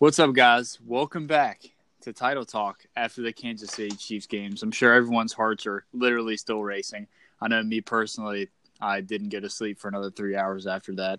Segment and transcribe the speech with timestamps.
[0.00, 0.78] What's up, guys?
[0.86, 1.60] Welcome back
[2.02, 4.62] to Title Talk after the Kansas City Chiefs games.
[4.62, 7.08] I'm sure everyone's hearts are literally still racing.
[7.40, 8.46] I know me personally,
[8.80, 11.18] I didn't go to sleep for another three hours after that.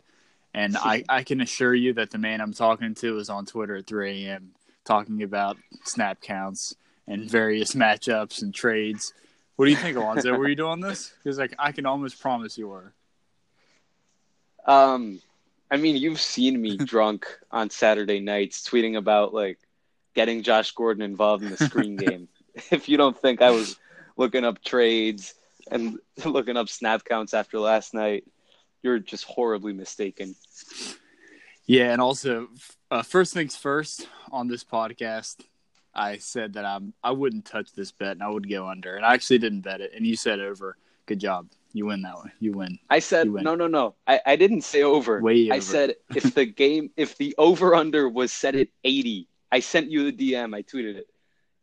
[0.53, 3.75] And I, I can assure you that the man I'm talking to is on Twitter
[3.75, 4.51] at 3 a.m.
[4.85, 6.73] talking about snap counts
[7.05, 9.13] and various matchups and trades.
[9.57, 10.37] What do you think, Alonzo?
[10.37, 11.11] Were you doing this?
[11.21, 12.93] Because like I can almost promise you were.
[14.65, 15.19] Um,
[15.71, 19.59] I mean, you've seen me drunk on Saturday nights tweeting about like
[20.15, 22.27] getting Josh Gordon involved in the screen game.
[22.71, 23.77] if you don't think I was
[24.17, 25.35] looking up trades
[25.71, 28.25] and looking up snap counts after last night,
[28.81, 30.35] you're just horribly mistaken.
[31.65, 32.47] Yeah, and also,
[32.89, 35.37] uh, first things first on this podcast,
[35.93, 39.05] I said that I'm I wouldn't touch this bet and I would go under, and
[39.05, 40.77] I actually didn't bet it, and you said over.
[41.05, 41.47] Good job.
[41.73, 42.31] You win that one.
[42.39, 42.79] You win.
[42.89, 43.95] I said no, no, no.
[44.07, 45.21] I, I didn't say over.
[45.21, 45.53] Way over.
[45.53, 49.91] I said if the game, if the over under was set at eighty, I sent
[49.91, 50.55] you the DM.
[50.55, 51.07] I tweeted it.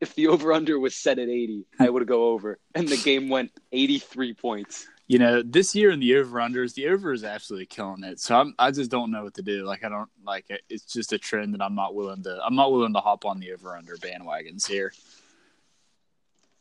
[0.01, 1.95] If the over under was set at eighty, I hmm.
[1.95, 4.87] would go over, and the game went eighty three points.
[5.09, 8.19] You know, this year in the over unders, the over is absolutely killing it.
[8.19, 9.65] So I'm, I just don't know what to do.
[9.65, 10.63] Like I don't like it.
[10.69, 12.41] It's just a trend that I'm not willing to.
[12.45, 14.93] I'm not willing to hop on the over under bandwagons here.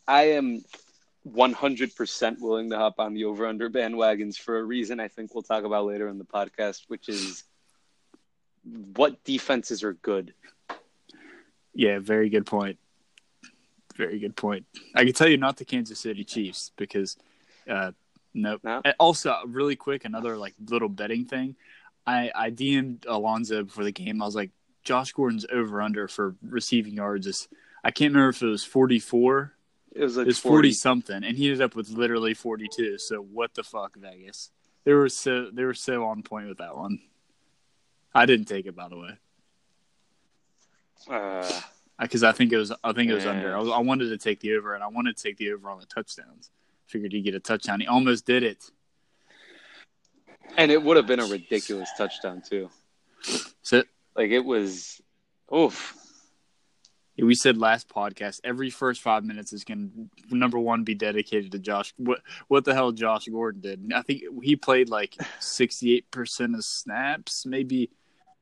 [0.07, 0.63] I am
[1.27, 5.43] 100% willing to hop on the over under bandwagons for a reason I think we'll
[5.43, 7.43] talk about later in the podcast, which is
[8.95, 10.33] what defenses are good.
[11.73, 12.77] Yeah, very good point.
[13.95, 14.65] Very good point.
[14.93, 17.17] I can tell you not the Kansas City Chiefs because
[17.69, 17.91] uh,
[18.35, 18.61] Nope.
[18.63, 18.81] No?
[18.99, 21.55] Also, really quick, another like little betting thing.
[22.05, 24.21] I I DM'd Alonzo before the game.
[24.21, 24.51] I was like,
[24.83, 27.47] Josh Gordon's over under for receiving yards is
[27.83, 29.53] I can't remember if it was forty four.
[29.95, 30.53] It was like It was 40.
[30.53, 32.97] forty something, and he ended up with literally forty two.
[32.99, 34.51] So what the fuck, Vegas?
[34.83, 36.99] They were so they were so on point with that one.
[38.13, 39.17] I didn't take it by the way
[41.09, 41.61] Uh,
[41.99, 43.55] because I think it was I think it was under.
[43.55, 45.69] I, was, I wanted to take the over, and I wanted to take the over
[45.69, 46.51] on the touchdowns.
[46.87, 47.79] Figured he'd get a touchdown.
[47.79, 48.69] He almost did it.
[50.57, 52.69] and it would have been a ridiculous touchdown, too.
[53.63, 53.83] So
[54.15, 55.01] Like, it was,
[55.53, 55.95] oof.
[57.17, 61.51] We said last podcast every first five minutes is going to number one be dedicated
[61.53, 61.93] to Josh.
[61.97, 63.91] What what the hell Josh Gordon did?
[63.95, 67.89] I think he played like sixty eight percent of snaps, maybe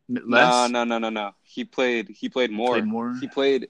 [0.07, 0.69] No, less.
[0.71, 1.31] no, no, no, no.
[1.43, 2.73] He played, he played more.
[2.73, 3.15] Played more.
[3.19, 3.69] He played,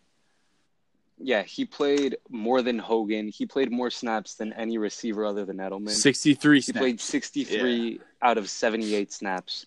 [1.20, 3.28] yeah, he played more than Hogan.
[3.28, 5.90] He played more snaps than any receiver other than Edelman.
[5.90, 9.66] Sixty three He played 63 out of 78 snaps.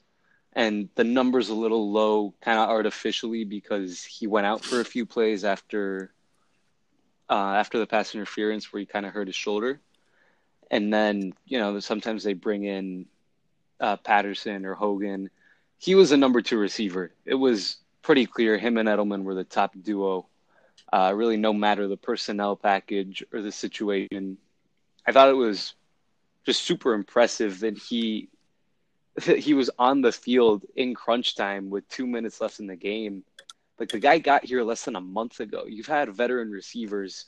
[0.56, 4.84] And the number's a little low, kind of artificially, because he went out for a
[4.84, 6.14] few plays after
[7.28, 9.80] uh, after the pass interference where he kind of hurt his shoulder.
[10.70, 13.06] And then, you know, sometimes they bring in
[13.80, 15.28] uh, Patterson or Hogan.
[15.78, 17.12] He was a number two receiver.
[17.26, 20.26] It was pretty clear him and Edelman were the top duo.
[20.92, 24.38] Uh, really, no matter the personnel package or the situation.
[25.06, 25.74] I thought it was
[26.46, 28.28] just super impressive that he
[29.38, 33.24] he was on the field in crunch time with two minutes left in the game.
[33.78, 35.64] Like the guy got here less than a month ago.
[35.66, 37.26] You've had veteran receivers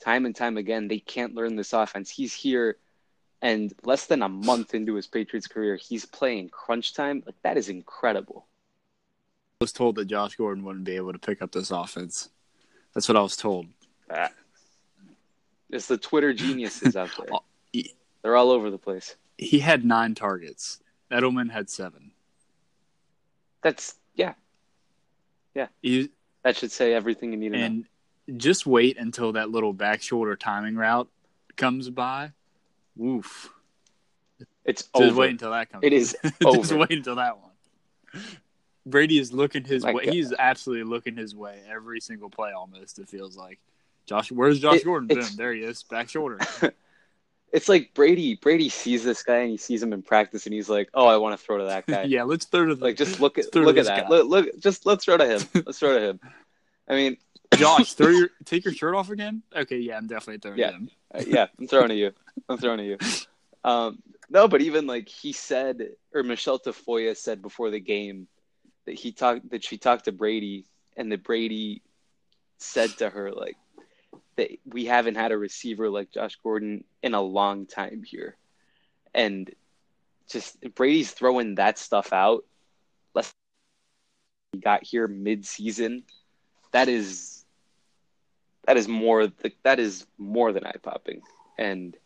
[0.00, 0.88] time and time again.
[0.88, 2.10] They can't learn this offense.
[2.10, 2.76] He's here
[3.42, 7.22] and less than a month into his Patriots career, he's playing crunch time.
[7.24, 8.46] Like that is incredible.
[9.60, 12.30] I was told that Josh Gordon wouldn't be able to pick up this offense.
[12.94, 13.66] That's what I was told.
[14.10, 14.30] Ah.
[15.70, 17.28] It's the Twitter geniuses out there.
[17.72, 17.82] Oh,
[18.22, 19.16] They're all over the place.
[19.38, 20.80] He had nine targets.
[21.10, 22.12] Edelman had seven.
[23.62, 24.34] That's yeah.
[25.54, 25.66] yeah.
[25.82, 26.08] You,
[26.44, 27.64] That should say everything you need to know.
[27.64, 27.84] and
[28.40, 31.08] just wait until that little back shoulder timing route
[31.56, 32.32] comes by.
[32.96, 33.50] Woof.
[34.64, 35.20] It's Just over.
[35.20, 35.84] wait until that comes.
[35.84, 38.22] It is Just wait until that one.
[38.86, 40.04] Brady is looking his My way.
[40.06, 40.14] God.
[40.14, 42.52] He's absolutely looking his way every single play.
[42.52, 43.58] Almost it feels like.
[44.06, 45.08] Josh, where's Josh It- Gordon?
[45.08, 46.38] Boom, there he is, back shoulder.
[47.52, 48.36] It's like Brady.
[48.36, 51.16] Brady sees this guy and he sees him in practice, and he's like, "Oh, I
[51.16, 53.52] want to throw to that guy." yeah, let's throw to the, Like, just look at
[53.54, 54.04] look at that.
[54.04, 54.08] guy.
[54.08, 55.42] Look, look, just let's throw to him.
[55.66, 56.20] Let's throw to him.
[56.88, 57.16] I mean,
[57.56, 59.42] Josh, throw your take your shirt off again.
[59.54, 60.70] Okay, yeah, I'm definitely throwing Yeah.
[60.70, 60.90] to him.
[61.14, 62.12] uh, yeah, I'm throwing to you.
[62.48, 62.98] I'm throwing to you.
[63.64, 68.28] Um, no, but even like he said, or Michelle Tafoya said before the game
[68.86, 70.66] that he talked that she talked to Brady,
[70.96, 71.82] and that Brady
[72.58, 73.56] said to her like
[74.36, 78.36] that we haven't had a receiver like Josh Gordon in a long time here,
[79.14, 79.50] and
[80.28, 82.44] just Brady's throwing that stuff out.
[83.14, 83.32] Less
[84.52, 86.04] he got here mid-season.
[86.72, 87.44] That is
[88.66, 89.28] that is more
[89.62, 91.22] that is more than eye popping,
[91.58, 91.96] and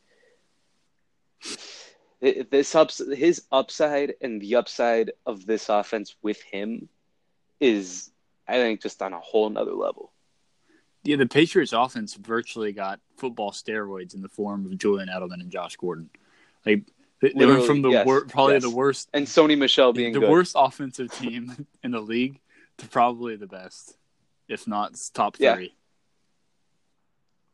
[2.21, 6.89] this ups his upside and the upside of this offense with him
[7.61, 8.11] is
[8.49, 10.11] I think just on a whole nother level.
[11.05, 15.51] Yeah, the Patriots offense virtually got football steroids in the form of Julian Edelman and
[15.51, 16.09] Josh Gordon.
[16.65, 16.85] Like
[17.21, 18.63] they, they went from the yes, wor- probably yes.
[18.63, 20.31] the worst And Sony Michel being the good.
[20.31, 22.41] worst offensive team in the league
[22.79, 23.97] to probably the best,
[24.49, 25.55] if not top Yeah.
[25.55, 25.75] three.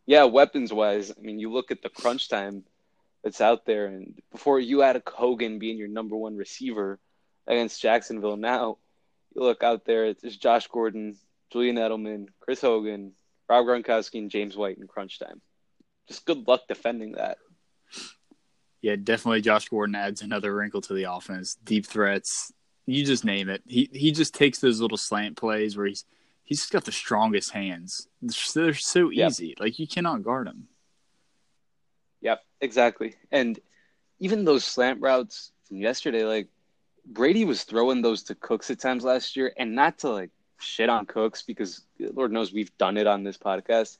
[0.06, 2.64] Yeah, weapons wise, I mean, you look at the crunch time
[3.22, 6.98] that's out there, and before you had a Hogan being your number one receiver
[7.46, 8.78] against Jacksonville, now
[9.34, 11.16] you look out there, it's Josh Gordon,
[11.52, 13.12] Julian Edelman, Chris Hogan,
[13.50, 15.42] Rob Gronkowski, and James White in crunch time.
[16.06, 17.38] Just good luck defending that.
[18.80, 19.40] Yeah, definitely.
[19.40, 21.56] Josh Gordon adds another wrinkle to the offense.
[21.64, 22.52] Deep threats,
[22.86, 23.62] you just name it.
[23.66, 26.04] He he just takes those little slant plays where he's
[26.44, 28.06] he's just got the strongest hands.
[28.54, 29.30] They're, so Yep.
[29.30, 29.56] easy.
[29.58, 30.68] Like you cannot guard him.
[32.20, 33.16] Yep, exactly.
[33.32, 33.58] And
[34.20, 36.48] even those slant routes from yesterday, like
[37.04, 40.30] Brady was throwing those to Cooks at times last year, and not to like
[40.60, 43.98] shit on Cooks because Lord knows we've done it on this podcast,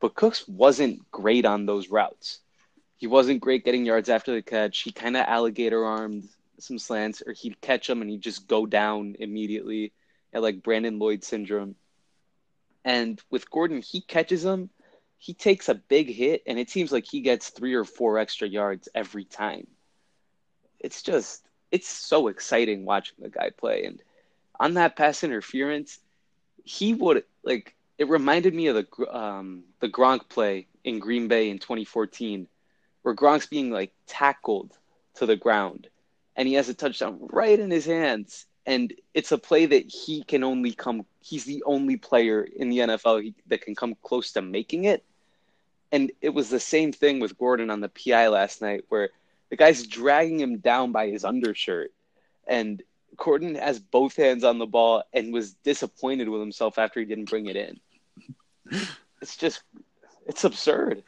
[0.00, 2.40] but Cooks wasn't great on those routes.
[2.96, 4.80] He wasn't great getting yards after the catch.
[4.80, 6.28] He kind of alligator armed
[6.58, 9.92] some slants, or he'd catch them and he'd just go down immediately
[10.32, 11.76] at like Brandon Lloyd syndrome.
[12.84, 14.70] And with Gordon, he catches them
[15.18, 18.48] he takes a big hit and it seems like he gets three or four extra
[18.48, 19.66] yards every time.
[20.78, 24.02] It's just it's so exciting watching the guy play and
[24.60, 25.98] on that pass interference,
[26.64, 31.50] he would like it reminded me of the um the Gronk play in Green Bay
[31.50, 32.46] in 2014
[33.02, 34.72] where Gronk's being like tackled
[35.14, 35.88] to the ground
[36.36, 40.22] and he has a touchdown right in his hands and it's a play that he
[40.22, 44.42] can only come he's the only player in the NFL that can come close to
[44.42, 45.04] making it
[45.90, 49.10] and it was the same thing with Gordon on the PI last night where
[49.48, 51.92] the guy's dragging him down by his undershirt
[52.46, 52.82] and
[53.16, 57.30] Gordon has both hands on the ball and was disappointed with himself after he didn't
[57.30, 57.80] bring it in.
[59.20, 59.62] It's just
[60.26, 61.02] it's absurd.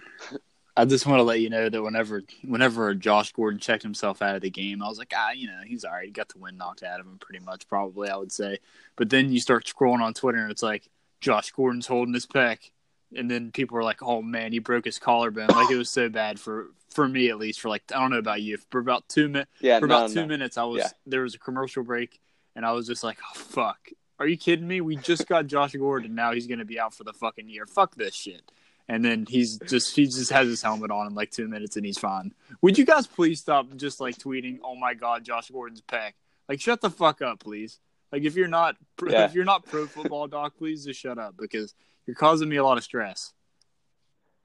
[0.76, 4.36] I just want to let you know that whenever whenever Josh Gordon checked himself out
[4.36, 6.06] of the game, I was like, ah, you know, he's all right.
[6.06, 8.58] He got the wind knocked out of him pretty much, probably, I would say.
[8.96, 10.88] But then you start scrolling on Twitter and it's like,
[11.20, 12.70] Josh Gordon's holding his pec.
[13.14, 15.48] And then people are like, oh man, he broke his collarbone.
[15.48, 18.18] Like it was so bad for, for me at least, for like, I don't know
[18.18, 18.58] about you.
[18.70, 20.26] For about two minutes, Yeah, for no, about two no.
[20.26, 20.88] minutes, I was, Yeah.
[21.06, 22.20] there was a commercial break
[22.56, 23.88] and I was just like, oh fuck.
[24.18, 24.80] Are you kidding me?
[24.82, 26.14] We just got Josh Gordon.
[26.14, 27.64] Now he's going to be out for the fucking year.
[27.66, 28.42] Fuck this shit
[28.88, 31.86] and then he's just he just has his helmet on in like two minutes and
[31.86, 32.34] he's fine.
[32.60, 36.16] Would you guys please stop just like tweeting, "Oh my God, Josh Gordon's pack"?
[36.48, 37.78] Like, shut the fuck up, please.
[38.10, 38.74] Like, if you're not
[39.06, 39.26] Yeah.
[39.26, 41.72] if you're not pro football doc, please just shut up because
[42.04, 43.32] you're causing me a lot of stress.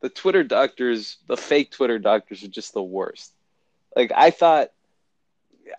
[0.01, 3.33] The Twitter doctors, the fake Twitter doctors are just the worst.
[3.95, 4.71] Like I thought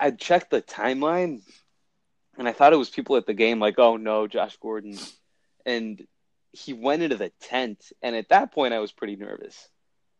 [0.00, 1.42] I checked the timeline
[2.38, 4.98] and I thought it was people at the game like, "Oh no, Josh Gordon."
[5.64, 6.06] And
[6.52, 9.68] he went into the tent and at that point I was pretty nervous.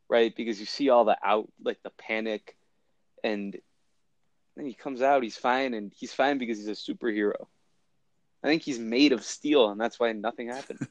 [0.08, 0.34] Right?
[0.36, 2.56] Because you see all the out like the panic
[3.24, 3.58] and
[4.56, 7.46] then he comes out, he's fine and he's fine because he's a superhero.
[8.42, 10.86] I think he's made of steel and that's why nothing happened.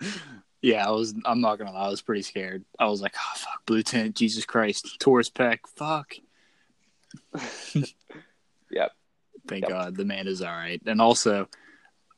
[0.64, 1.14] Yeah, I was.
[1.26, 1.88] I'm not gonna lie.
[1.88, 2.64] I was pretty scared.
[2.78, 6.14] I was like, "Oh fuck, blue tent, Jesus Christ, Taurus pack, fuck."
[8.70, 8.90] Yep.
[9.46, 9.70] Thank Yep.
[9.70, 10.80] God the man is all right.
[10.86, 11.48] And also,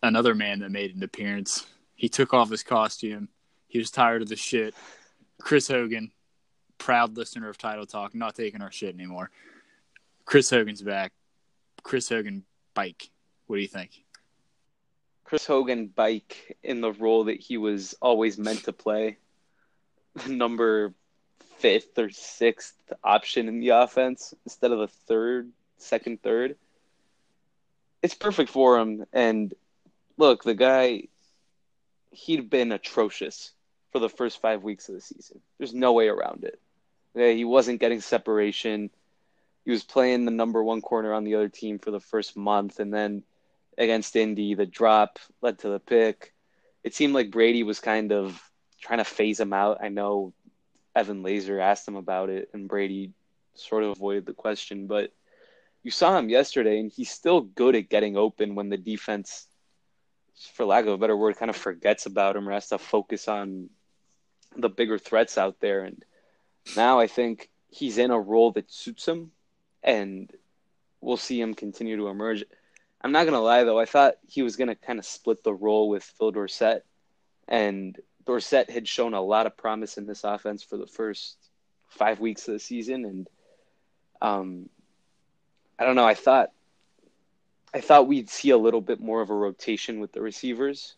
[0.02, 1.66] another man that made an appearance.
[1.96, 3.28] He took off his costume.
[3.66, 4.74] He was tired of the shit.
[5.38, 6.12] Chris Hogan,
[6.78, 9.30] proud listener of Title Talk, not taking our shit anymore.
[10.24, 11.12] Chris Hogan's back.
[11.82, 13.10] Chris Hogan bike.
[13.48, 13.90] What do you think?
[15.26, 19.18] Chris Hogan bike in the role that he was always meant to play,
[20.14, 20.94] the number
[21.58, 26.54] fifth or sixth option in the offense instead of the third, second, third.
[28.02, 29.04] It's perfect for him.
[29.12, 29.52] And
[30.16, 31.08] look, the guy,
[32.12, 33.50] he'd been atrocious
[33.90, 35.40] for the first five weeks of the season.
[35.58, 36.60] There's no way around it.
[37.16, 38.90] He wasn't getting separation.
[39.64, 42.78] He was playing the number one corner on the other team for the first month,
[42.78, 43.24] and then
[43.78, 46.32] against Indy, the drop led to the pick.
[46.82, 48.40] It seemed like Brady was kind of
[48.80, 49.78] trying to phase him out.
[49.82, 50.32] I know
[50.94, 53.12] Evan Lazar asked him about it, and Brady
[53.54, 55.12] sort of avoided the question, but
[55.82, 59.46] you saw him yesterday, and he's still good at getting open when the defense,
[60.54, 63.28] for lack of a better word, kind of forgets about him or has to focus
[63.28, 63.70] on
[64.56, 65.84] the bigger threats out there.
[65.84, 66.04] And
[66.76, 69.30] now I think he's in a role that suits him,
[69.82, 70.30] and
[71.00, 72.44] we'll see him continue to emerge.
[73.02, 75.88] I'm not gonna lie though, I thought he was gonna kind of split the role
[75.88, 76.84] with Phil Dorsett,
[77.48, 81.36] and Dorsett had shown a lot of promise in this offense for the first
[81.88, 83.28] five weeks of the season, and
[84.20, 84.68] um,
[85.78, 86.06] I don't know.
[86.06, 86.50] I thought
[87.74, 90.94] I thought we'd see a little bit more of a rotation with the receivers,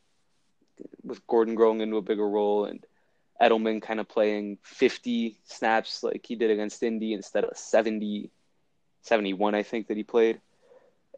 [1.02, 2.84] with Gordon growing into a bigger role and
[3.40, 8.30] Edelman kind of playing 50 snaps like he did against Indy instead of 70,
[9.02, 10.40] 71, I think, that he played.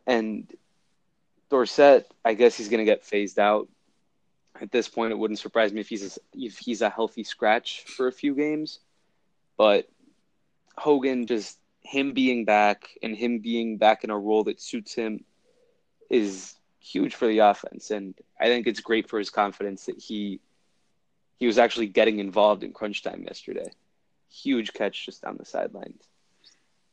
[0.07, 0.51] And
[1.51, 3.69] Dorsett, I guess he's going to get phased out.
[4.61, 7.85] At this point, it wouldn't surprise me if he's a, if he's a healthy scratch
[7.85, 8.81] for a few games.
[9.57, 9.89] But
[10.77, 15.25] Hogan, just him being back and him being back in a role that suits him
[16.09, 17.91] is huge for the offense.
[17.91, 20.41] And I think it's great for his confidence that he
[21.39, 23.73] he was actually getting involved in crunch time yesterday.
[24.29, 26.10] Huge catch just down the sidelines.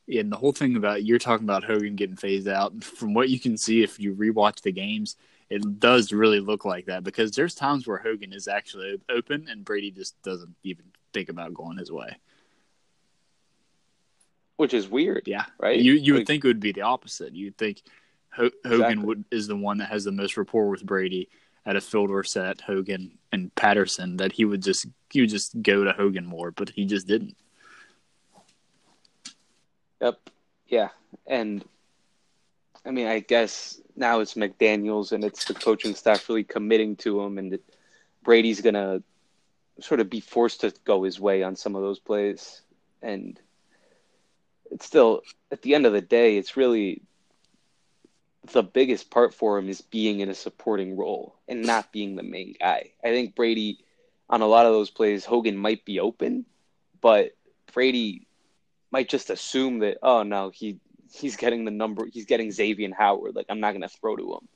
[0.08, 2.82] Yeah, and the whole thing about you're talking about Hogan getting phased out.
[2.82, 5.16] From what you can see, if you rewatch the games,
[5.50, 9.64] it does really look like that because there's times where Hogan is actually open and
[9.64, 12.16] Brady just doesn't even think about going his way.
[14.56, 15.24] Which is weird.
[15.26, 15.78] Yeah, right.
[15.78, 17.34] You you Like- would think it would be the opposite.
[17.34, 17.82] You'd think
[18.32, 19.04] Ho- Hogan Exactly.
[19.04, 21.28] would is the one that has the most rapport with Brady
[21.64, 25.60] at a field or set Hogan and Patterson that he would just he would just
[25.62, 27.36] go to Hogan more, but he just didn't.
[30.00, 30.30] Yep.
[30.66, 30.88] Yeah.
[31.26, 31.64] And
[32.84, 37.20] I mean, I guess now it's McDaniels and it's the coaching staff really committing to
[37.20, 37.58] him, and
[38.22, 39.02] Brady's going to
[39.80, 42.62] sort of be forced to go his way on some of those plays.
[43.02, 43.38] And
[44.70, 47.02] it's still, at the end of the day, it's really
[48.52, 52.22] the biggest part for him is being in a supporting role and not being the
[52.22, 52.92] main guy.
[53.04, 53.78] I think Brady,
[54.30, 56.46] on a lot of those plays, Hogan might be open,
[57.00, 57.32] but
[57.72, 58.27] Brady
[58.90, 60.78] might just assume that oh no he
[61.12, 64.48] he's getting the number he's getting Xavier Howard like I'm not gonna throw to him.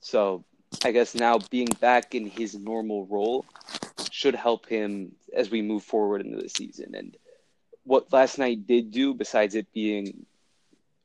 [0.00, 0.44] So
[0.84, 3.44] I guess now being back in his normal role
[4.10, 6.94] should help him as we move forward into the season.
[6.94, 7.16] And
[7.84, 10.26] what last night did do, besides it being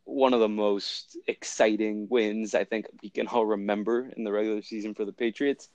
[0.05, 4.61] one of the most exciting wins I think we can all remember in the regular
[4.61, 5.69] season for the Patriots,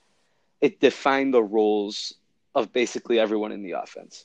[0.60, 2.14] it defined the roles
[2.54, 4.24] of basically everyone in the offense.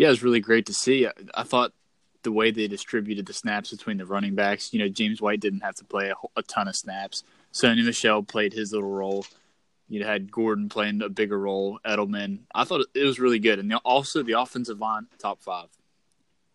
[0.00, 1.06] Yeah, it was really great to see.
[1.06, 1.72] I, I thought
[2.22, 5.60] the way they distributed the snaps between the running backs, you know, James White didn't
[5.60, 7.22] have to play a, a ton of snaps.
[7.52, 9.26] Sony Michel played his little role.
[9.88, 12.40] You had Gordon playing a bigger role, Edelman.
[12.54, 13.58] I thought it was really good.
[13.58, 15.68] And the- also the offensive line, top five.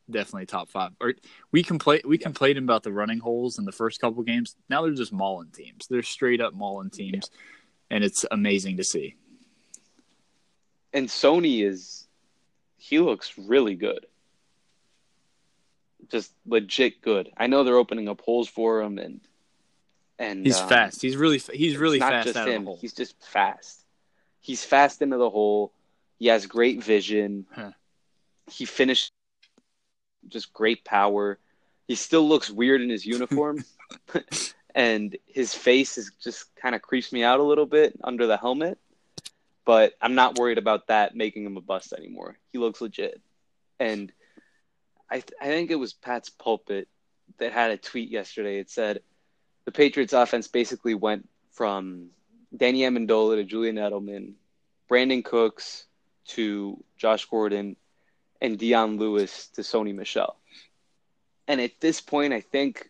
[0.10, 0.94] Definitely top five.
[1.02, 1.14] Or
[1.52, 4.56] we complain we complained about the running holes in the first couple games.
[4.70, 5.88] Now they're just mauling teams.
[5.90, 7.30] They're straight up mauling teams.
[7.92, 9.16] And it's amazing to see.
[10.94, 12.05] and Sony is
[12.88, 14.06] he looks really good.
[16.10, 17.32] Just legit good.
[17.36, 19.22] I know they're opening up holes for him and
[20.20, 21.02] and He's um, fast.
[21.02, 22.64] He's really he's really not fast just out of him.
[22.64, 22.78] the hole.
[22.80, 23.84] He's just fast.
[24.40, 25.72] He's fast into the hole.
[26.20, 27.48] He has great vision.
[27.52, 27.72] Huh.
[28.52, 29.12] He finished
[30.28, 31.40] just great power.
[31.88, 33.66] He still looks weird in his uniform.
[34.76, 38.38] and his face is just kind of creeps me out a little bit under the
[38.38, 38.78] helmet.
[39.66, 42.38] But I'm not worried about that making him a bust anymore.
[42.52, 43.20] He looks legit.
[43.80, 44.12] And
[45.10, 46.88] I th- I think it was Pats Pulpit
[47.40, 48.60] that had a tweet yesterday.
[48.60, 49.02] It said
[49.66, 52.10] the Patriots offense basically went from
[52.56, 54.34] Danny Amendola to Julian Edelman,
[54.90, 55.86] Brandin Cooks
[56.28, 57.76] to Josh Gordon,
[58.42, 60.38] and Dion Lewis to Sony Michel.
[61.48, 62.90] And at this point, I think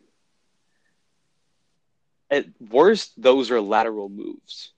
[2.29, 4.71] at worst, those are lateral moves.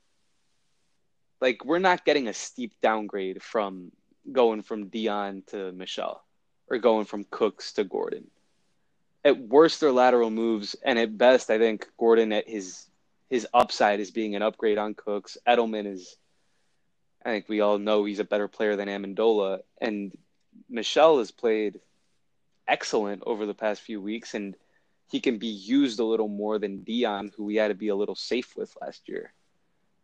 [1.40, 3.92] Like we're not getting a steep downgrade from
[4.32, 6.24] going from Dion to Michel
[6.70, 8.30] or going from Cooks to Gordon.
[9.24, 12.86] At worst, they're lateral moves, and at best, I think Gordon at his
[13.30, 15.38] his upside is being an upgrade on Cooks.
[15.46, 16.16] Edelman is,
[17.26, 20.18] I think we all know he's a better player than Amendola, and
[20.70, 21.82] Michel has played
[22.68, 24.56] excellent over the past few weeks, and
[25.10, 27.96] he can be used a little more than Dion, who we had to be a
[27.96, 29.34] little safe with last year.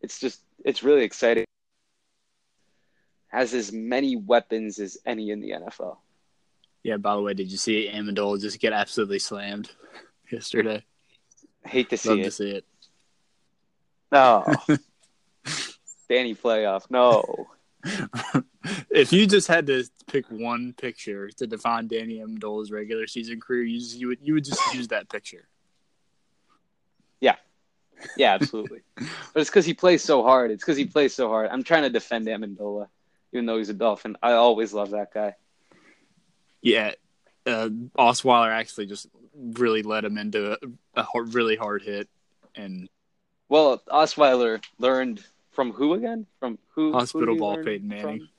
[0.03, 1.45] It's just, it's really exciting.
[3.29, 5.97] Has as many weapons as any in the NFL.
[6.83, 9.71] Yeah, by the way, did you see Amendola just get absolutely slammed
[10.31, 10.83] yesterday?
[11.65, 12.23] Hate to see Love it.
[12.25, 12.65] to see it.
[14.11, 14.45] No.
[16.09, 16.91] Danny playoff.
[16.91, 17.47] No.
[18.91, 23.63] if you just had to pick one picture to define Danny Amendola's regular season career,
[23.63, 25.47] you, just, you would you would just use that picture.
[27.19, 27.35] Yeah,
[28.19, 28.79] absolutely.
[28.95, 29.05] but
[29.41, 30.51] it's because he plays so hard.
[30.51, 31.49] It's because he plays so hard.
[31.51, 32.87] I'm trying to defend Amendola,
[33.31, 34.15] even though he's a Dolphin.
[34.21, 35.35] I always love that guy.
[36.61, 36.91] Yeah,
[37.45, 40.57] uh, Osweiler actually just really led him into a,
[40.95, 42.07] a hard, really hard hit,
[42.55, 42.87] and
[43.49, 46.25] Well, Osweiler learned from who again?
[46.39, 46.91] From who?
[46.91, 48.19] who Hospital he ball Peyton Manning.
[48.19, 48.29] from?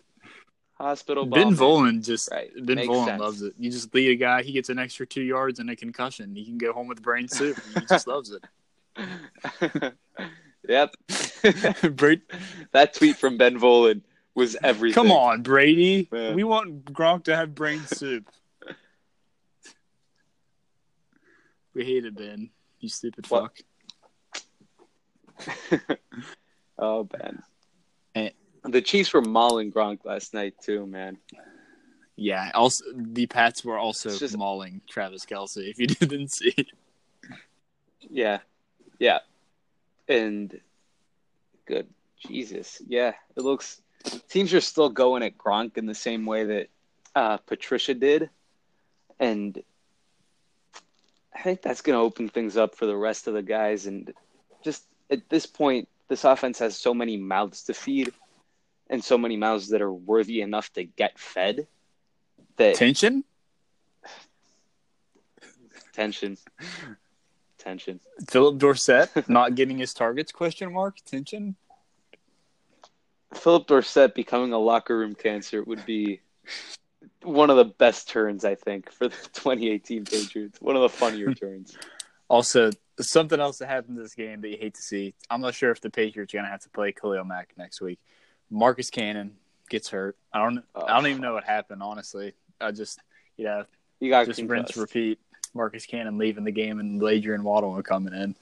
[0.87, 1.39] Hospital ball.
[1.39, 1.55] Ben.
[1.55, 2.51] Volin just Right.
[2.65, 3.21] Ben Makes Volin sense.
[3.21, 3.55] loves it.
[3.59, 6.35] You just lead a guy, he gets an extra two yards and a concussion.
[6.35, 7.57] He can go home with brain soup.
[7.75, 8.43] He just loves it.
[10.69, 10.95] Yep.
[11.95, 12.23] Brady,
[12.73, 14.01] that tweet from Ben Volin
[14.35, 14.95] was everything.
[14.95, 16.09] come on, Brady.
[16.11, 16.35] Man.
[16.35, 18.29] We want Gronk to have brain soup.
[21.75, 22.51] we hate it, Ben.
[22.81, 23.53] You stupid What?
[25.39, 25.79] fuck.
[26.79, 27.43] oh, Ben.
[28.15, 28.31] Eh.
[28.65, 31.19] The Chiefs were mauling Gronk last night too, man.
[32.17, 32.51] Yeah.
[32.55, 35.69] Also, the Pats were also just- mauling Travis Kelce.
[35.69, 36.55] If you didn't see.
[38.11, 38.39] Yeah,
[38.99, 39.19] yeah,
[40.09, 40.61] and
[41.67, 43.13] good Jesus, yeah.
[43.37, 43.81] It looks
[44.29, 46.69] teams are still going at Gronk in the same way that
[47.15, 48.31] uh, Patricia did,
[49.19, 49.63] and
[51.35, 53.87] I think that's going to open things up for the rest of the guys.
[53.87, 54.13] And
[54.63, 58.13] just at this point, this offense has so many mouths to feed,
[58.89, 61.67] and so many mouths that are worthy enough to get fed.
[62.57, 63.25] That Tension.
[65.93, 66.37] tension,
[67.65, 68.01] tension.
[68.29, 70.33] Phillip Dorsett not getting his targets?
[70.33, 70.99] Question mark.
[71.05, 71.57] Tension.
[73.35, 76.21] Phillip Dorsett becoming a locker room cancer would be
[77.23, 80.61] one of the best turns, I think, for the 2018 Patriots.
[80.61, 81.33] One of the funnier hmm.
[81.33, 81.77] turns.
[82.29, 85.15] Also, something else that happened in this game that you hate to see.
[85.29, 87.81] I'm not sure if the Patriots are going to have to play Khalil Mack next
[87.81, 87.99] week.
[88.51, 89.33] Marcus Cannon
[89.69, 90.17] gets hurt.
[90.33, 90.65] I don't.
[90.75, 91.83] I don't even know what happened.
[91.83, 93.01] Honestly, I just
[93.37, 93.65] you know
[94.01, 94.77] You got just concussed.
[94.77, 95.19] rinse repeat.
[95.55, 98.35] Marcus Cannon leaving the game and LaAdrian Waddle are coming in.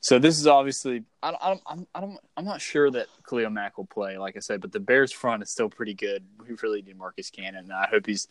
[0.00, 3.06] So this is obviously I don't, I don't I'm I don't I'm not sure that
[3.28, 6.24] Khalil Mack will play like I said, but the Bears front is still pretty good.
[6.48, 7.64] We really need Marcus Cannon.
[7.64, 8.26] And I hope he's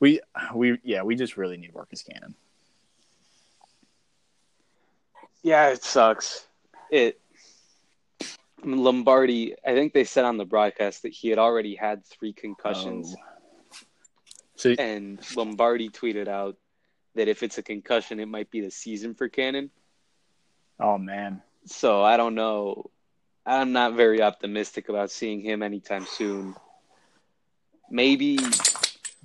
[0.00, 0.20] we
[0.54, 2.34] we yeah we just really need Marcus Cannon.
[5.42, 6.46] Yeah, it sucks.
[6.90, 7.20] It
[8.62, 9.54] Lombardi.
[9.64, 13.24] I think they said on the broadcast that he had already had three concussions, Oh.
[14.56, 16.56] So and Lombardi tweeted out
[17.14, 19.70] that if it's a concussion, it might be the season for Cannon.
[20.80, 22.90] oh man, So I don't know.
[23.46, 26.54] I'm not very optimistic about seeing him anytime soon.
[27.90, 28.38] Maybe,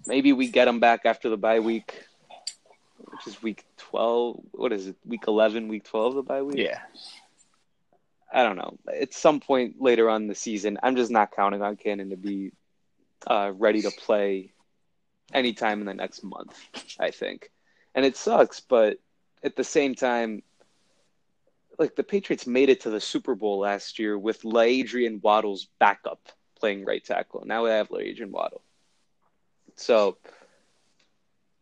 [0.06, 2.04] maybe we get him back after the bye week,
[2.98, 4.42] which is week 12.
[4.52, 4.98] What is it?
[5.06, 6.58] Week 11, week 12, the bye week.
[6.58, 6.80] yeah.
[8.32, 8.78] I don't know.
[8.94, 12.18] At some point later on in the season, I'm just not counting on Cannon to
[12.18, 12.52] be
[13.26, 14.52] uh, ready to play
[15.34, 16.56] anytime in the next month.
[17.00, 17.50] I think,
[17.96, 18.98] and it sucks, but
[19.44, 20.44] at the same time,
[21.78, 26.20] like the Patriots made it to the Super Bowl last year with LaAdrian Waddle's backup
[26.60, 27.44] playing right tackle.
[27.46, 28.62] Now we have LaAdrian Waddle,
[29.76, 30.18] so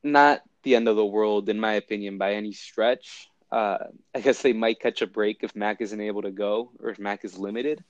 [0.04, 3.30] not the end of the world in my opinion by any stretch.
[3.52, 3.78] Uh,
[4.14, 7.00] I guess they might catch a break if Mac isn't able to go or if
[7.00, 7.84] Mac is limited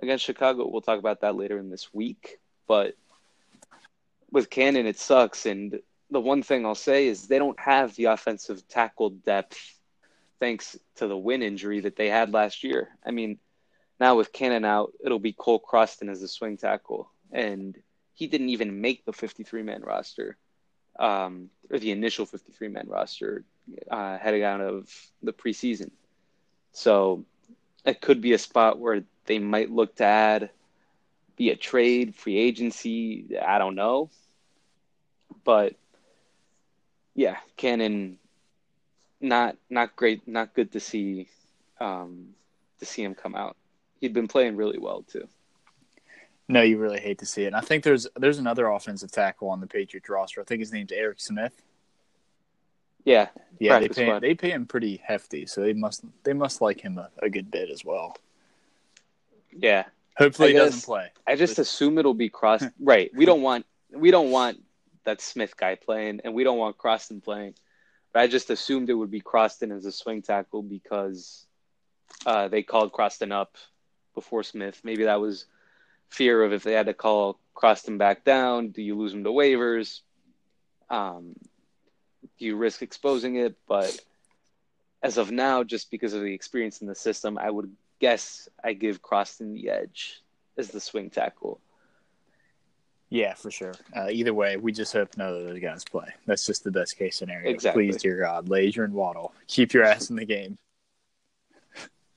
[0.00, 0.68] against Chicago.
[0.68, 2.38] We'll talk about that later in this week.
[2.66, 2.96] But
[4.30, 5.46] with Cannon, it sucks.
[5.46, 5.80] And
[6.12, 9.58] the one thing I'll say is they don't have the offensive tackle depth
[10.38, 12.90] thanks to the Wynn injury that they had last year.
[13.04, 13.38] I mean,
[13.98, 17.10] now with Cannon out, it'll be Cole Croston as the swing tackle.
[17.30, 17.76] And
[18.14, 20.36] he didn't even make the 53 man roster,
[20.98, 23.44] um, or the initial 53 man roster
[23.90, 25.90] uh, heading out of the preseason.
[26.72, 27.24] So
[27.84, 30.50] it could be a spot where they might look to add
[31.36, 33.36] be a trade, free agency.
[33.38, 34.10] I don't know.
[35.44, 35.74] But
[37.14, 38.18] yeah, Cannon,
[39.20, 41.28] not not great, not good to see
[41.80, 42.28] um,
[42.78, 43.56] to see him come out.
[44.00, 45.28] He'd been playing really well too.
[46.48, 47.48] No, you really hate to see it.
[47.48, 50.40] And I think there's there's another offensive tackle on the Patriots roster.
[50.40, 51.62] I think his name's Eric Smith.
[53.04, 54.20] Yeah, Yeah, they pay squad.
[54.20, 57.50] they pay him pretty hefty, so they must they must like him a, a good
[57.50, 58.16] bit as well.
[59.56, 59.84] yeah.
[60.18, 61.10] Hopefully, I he doesn't play.
[61.26, 62.62] I just assume it'll be cross.
[62.80, 63.10] right.
[63.14, 64.62] We don't want we don't want
[65.04, 67.54] that Smith guy playing, and we don't want Croston playing.
[68.12, 71.46] But I just assumed it would be Croston as a swing tackle because
[72.26, 73.56] uh, they called Croston up
[74.14, 74.80] before Smith.
[74.84, 75.46] Maybe that was
[76.08, 78.68] fear of if they had to call Croston back down.
[78.68, 80.00] Do you lose him to waivers?
[80.90, 81.34] Um,
[82.38, 83.56] do you risk exposing it?
[83.66, 83.98] But
[85.02, 88.74] as of now, just because of the experience in the system, I would guess I
[88.74, 90.20] give Croston the edge
[90.58, 91.60] as the swing tackle.
[93.14, 93.74] Yeah, for sure.
[93.94, 96.06] Uh, either way, we just hope none of those guys play.
[96.24, 97.50] That's just the best case scenario.
[97.50, 97.88] Exactly.
[97.88, 100.56] Please, dear God, Laser and Waddle, keep your ass in the game.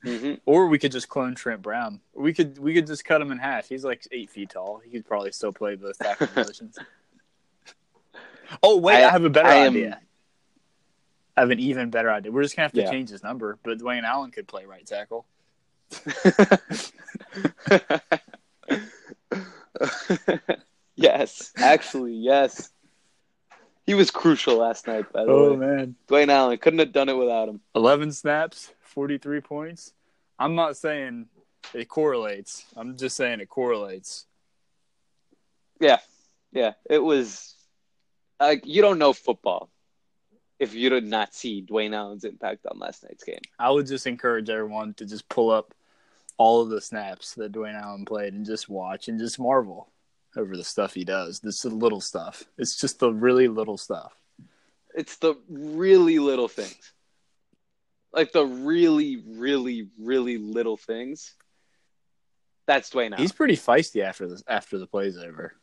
[0.02, 2.00] hmm Or we could just clone Trent Brown.
[2.14, 3.68] We could we could just cut him in half.
[3.68, 4.80] He's like eight feet tall.
[4.82, 6.78] He could probably still play both tackle positions.
[8.62, 10.00] Oh wait, I, I- have a better I am- idea.
[11.36, 12.30] I have an even better idea.
[12.32, 12.90] We're just gonna have to Yeah.
[12.90, 15.26] change his number, but Dwayne Allen could play right tackle.
[20.96, 22.70] yes, actually, yes.
[23.84, 25.56] He was crucial last night, by the Oh way.
[25.56, 27.60] man, Dwayne Allen couldn't have done it without him.
[27.74, 29.92] eleven snaps, forty three points.
[30.38, 31.26] I'm not saying
[31.72, 32.66] it correlates.
[32.76, 34.26] I'm just saying it correlates.
[35.80, 35.98] Yeah,
[36.52, 36.72] yeah.
[36.90, 37.54] It was
[38.40, 39.70] like you don't know football
[40.58, 43.40] if you did not see Dwayne Allen's impact on last night's game.
[43.58, 45.74] I would just encourage everyone to just pull up
[46.38, 49.90] all of the snaps that Dwayne Allen played and just watch and just marvel
[50.36, 51.40] over the stuff he does.
[51.40, 52.44] This is little stuff.
[52.58, 54.12] It's just the really little stuff.
[54.94, 56.92] It's the really little things.
[58.12, 61.34] Like the really, really, really little things.
[62.66, 63.18] That's Dwayne Allen.
[63.18, 65.54] He's pretty feisty after the after the play's over.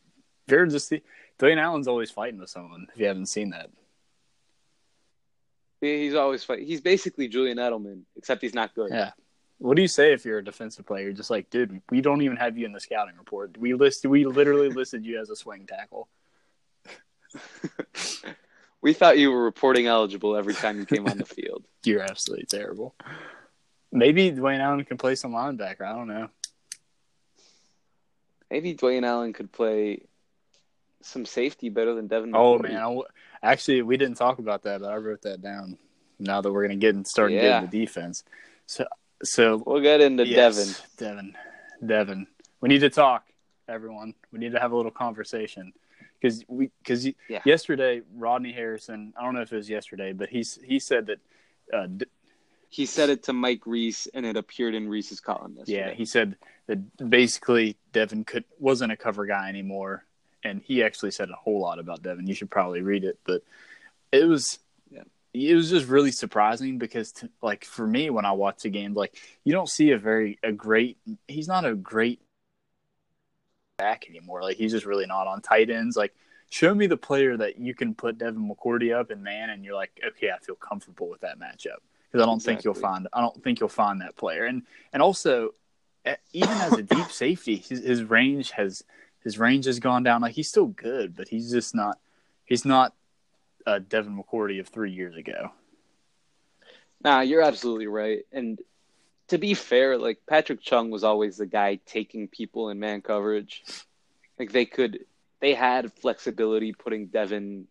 [0.46, 1.02] If you're just see,
[1.38, 2.86] Dwayne Allen's always fighting with someone.
[2.94, 3.70] If you haven't seen that,
[5.80, 6.60] He's always fight.
[6.60, 8.90] He's basically Julian Edelman, except he's not good.
[8.90, 9.10] yeah.
[9.64, 11.04] What do you say if you're a defensive player?
[11.04, 13.56] You're just like, dude, we don't even have you in the scouting report.
[13.56, 16.06] We list we literally listed you as a swing tackle.
[18.82, 21.64] we thought you were reporting eligible every time you came on the field.
[21.82, 22.94] You're absolutely terrible.
[23.90, 25.80] Maybe Dwayne Allen can play some linebacker.
[25.82, 26.28] I don't know.
[28.50, 30.02] Maybe Dwayne Allen could play
[31.00, 32.34] some safety better than Devin.
[32.34, 32.62] Oh McCourty.
[32.64, 33.02] man, I w-
[33.42, 35.78] actually, we didn't talk about that, but I wrote that down.
[36.18, 37.40] Now that we're gonna get and start Yeah.
[37.62, 38.24] getting the defense,
[38.66, 38.84] so
[39.24, 41.36] so we'll get into yes, Devin,
[41.84, 42.26] Devin,
[42.60, 43.26] we need to talk,
[43.68, 44.14] everyone.
[44.32, 45.72] We need to have a little conversation
[46.20, 47.40] because we because Yeah.
[47.44, 51.18] yesterday Rodney Harrison, I don't know if it was yesterday, but he's he said that.
[51.72, 52.06] Uh, D-
[52.68, 55.78] He said it to Mike Reiss, and it appeared in Reiss's column yesterday.
[55.78, 60.04] yeah, he said that basically Devin could wasn't a cover guy anymore,
[60.42, 62.26] and he actually said a whole lot about Devin.
[62.26, 63.42] You should probably read it, but
[64.12, 64.63] it was Yeah.
[65.34, 68.94] It was just really surprising because to, like for me when I watch the game,
[68.94, 70.96] like you don't see a very a great.
[71.26, 72.20] He's not a great
[73.76, 74.42] back anymore.
[74.42, 75.96] Like he's just really not on tight ends.
[75.96, 76.14] Like
[76.50, 79.74] show me the player that you can put Devin McCourty up and man, and you're
[79.74, 83.20] like, okay, I feel comfortable with that matchup because I don't think you'll find I
[83.20, 84.44] don't think you'll find that player.
[84.44, 85.50] And and also
[86.32, 88.84] even as a deep safety, his, his range has
[89.24, 90.22] his range has gone down.
[90.22, 91.98] Like he's still good, but he's just not
[92.44, 92.94] he's not
[93.66, 95.50] uh, Devin McCourty of three years ago.
[97.02, 98.24] Nah, you're absolutely right.
[98.32, 98.58] And
[99.28, 103.62] to be fair, like Patrick Chung was always the guy taking people in man coverage.
[104.38, 105.04] Like they could,
[105.40, 107.66] they had flexibility putting Devin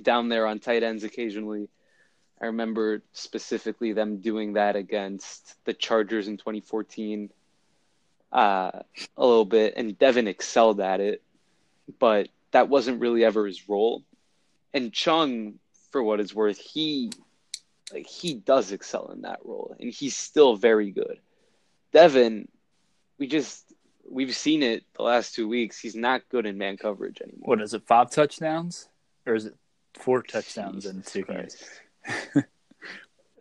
[0.00, 1.68] down there on tight ends occasionally.
[2.40, 7.30] I remember specifically them doing that against the Chargers in 2014
[8.32, 8.70] uh,
[9.16, 11.22] a little bit, and Devin excelled at it,
[11.98, 14.02] but that wasn't really ever his role.
[14.72, 15.54] And Chung,
[15.90, 17.10] for what it's worth, he
[17.92, 21.18] like he does excel in that role, and he's still very good.
[21.92, 22.48] Devin,
[23.18, 23.64] we just
[24.08, 25.78] we've seen it the last two weeks.
[25.78, 27.48] He's not good in man coverage anymore.
[27.48, 27.82] What is it?
[27.86, 28.88] Five touchdowns,
[29.26, 29.54] or is it
[29.94, 31.56] four touchdowns in Jesus two games?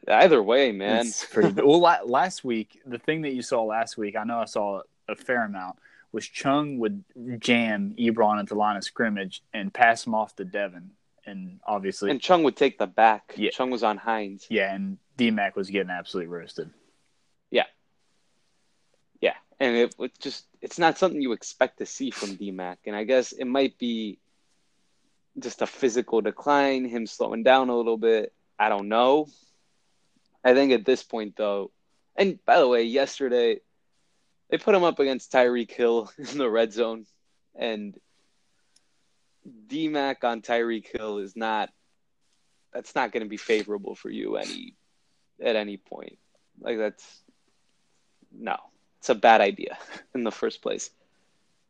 [0.07, 1.05] Either way, man.
[1.05, 1.61] It's pretty.
[1.61, 5.15] Well, last week, the thing that you saw last week, I know I saw a
[5.15, 5.77] fair amount,
[6.11, 7.03] was Chung would
[7.39, 10.91] jam Ebron at the line of scrimmage and pass him off to Devin.
[11.29, 13.33] And obviously, And Chung would take the back.
[13.37, 13.51] Yeah.
[13.51, 14.47] Chung was on Hines.
[14.49, 16.69] yeah, and DMAC was getting absolutely roasted.
[17.51, 17.65] Yeah,
[19.21, 22.77] yeah, and it was just it's not something you expect to see from DMAC.
[22.85, 24.19] And I guess it might be
[25.37, 28.33] just a physical decline, him slowing down a little bit.
[28.57, 29.27] I don't know.
[30.43, 31.71] I think at this point though,
[32.15, 33.59] and by the way, yesterday
[34.49, 37.05] they put him up against Tyreek Hill in the red zone,
[37.55, 37.97] and
[39.67, 41.69] DMAC on Tyreek Hill is not
[42.73, 44.75] that's not going to be favorable for you any
[45.41, 46.17] at any point.
[46.59, 47.21] Like that's
[48.31, 48.57] no,
[48.99, 49.77] it's a bad idea
[50.15, 50.89] in the first place.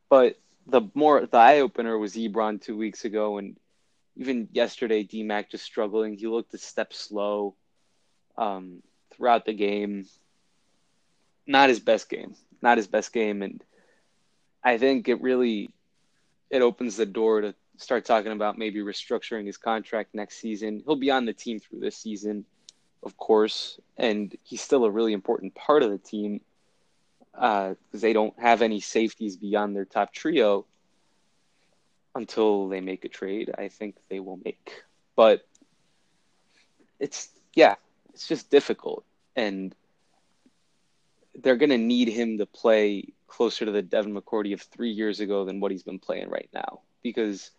[0.10, 0.38] But
[0.68, 3.58] the more the eye opener was Ebron two weeks ago, and
[4.18, 6.18] even yesterday, DMAC just struggling.
[6.18, 7.56] He looked a step slow
[8.38, 10.06] um, throughout the game.
[11.48, 12.36] Not his best game.
[12.62, 13.64] Not his best game, and
[14.64, 15.70] I think it really
[16.50, 20.84] it opens the door to start talking about maybe restructuring his contract next season.
[20.86, 22.46] He'll be on the team through this season,
[23.04, 26.42] of course, and he's still a really important part of the team
[27.34, 30.66] uh, because they don't have any safeties beyond their top trio
[32.16, 33.50] until they make a trade.
[33.58, 34.84] I think they will make,
[35.16, 35.48] but
[37.00, 37.76] it's yeah,
[38.14, 39.06] it's just difficult,
[39.38, 39.74] and
[41.42, 45.22] they're going to need him to play closer to the Devin McCourty of three years
[45.22, 47.52] ago than what he's been playing right now because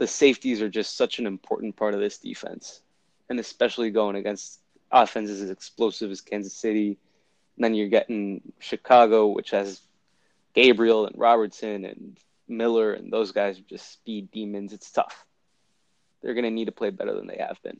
[0.00, 2.80] the safeties are just such an important part of this defense,
[3.28, 4.60] and especially going against
[4.90, 6.98] offenses as explosive as Kansas City.
[7.56, 9.82] And then you're getting Chicago, which has
[10.54, 14.72] Gabriel and Robertson and Miller, and those guys are just speed demons.
[14.72, 15.26] It's tough.
[16.22, 17.78] They're going to need to play better than they have been.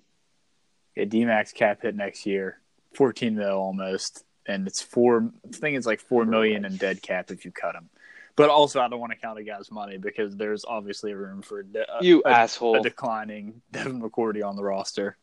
[0.95, 2.61] Yeah, DMac's cap hit next year,
[2.95, 4.25] fourteen mil almost.
[4.47, 5.33] and it's four.
[5.47, 7.89] I think it's like four million in dead cap if you cut him.
[8.37, 11.43] But also, I don't want to count a guy's money because there's obviously a room
[11.43, 11.65] for a,
[12.03, 12.77] You a, asshole.
[12.77, 15.17] a declining Devin McCourty on the roster.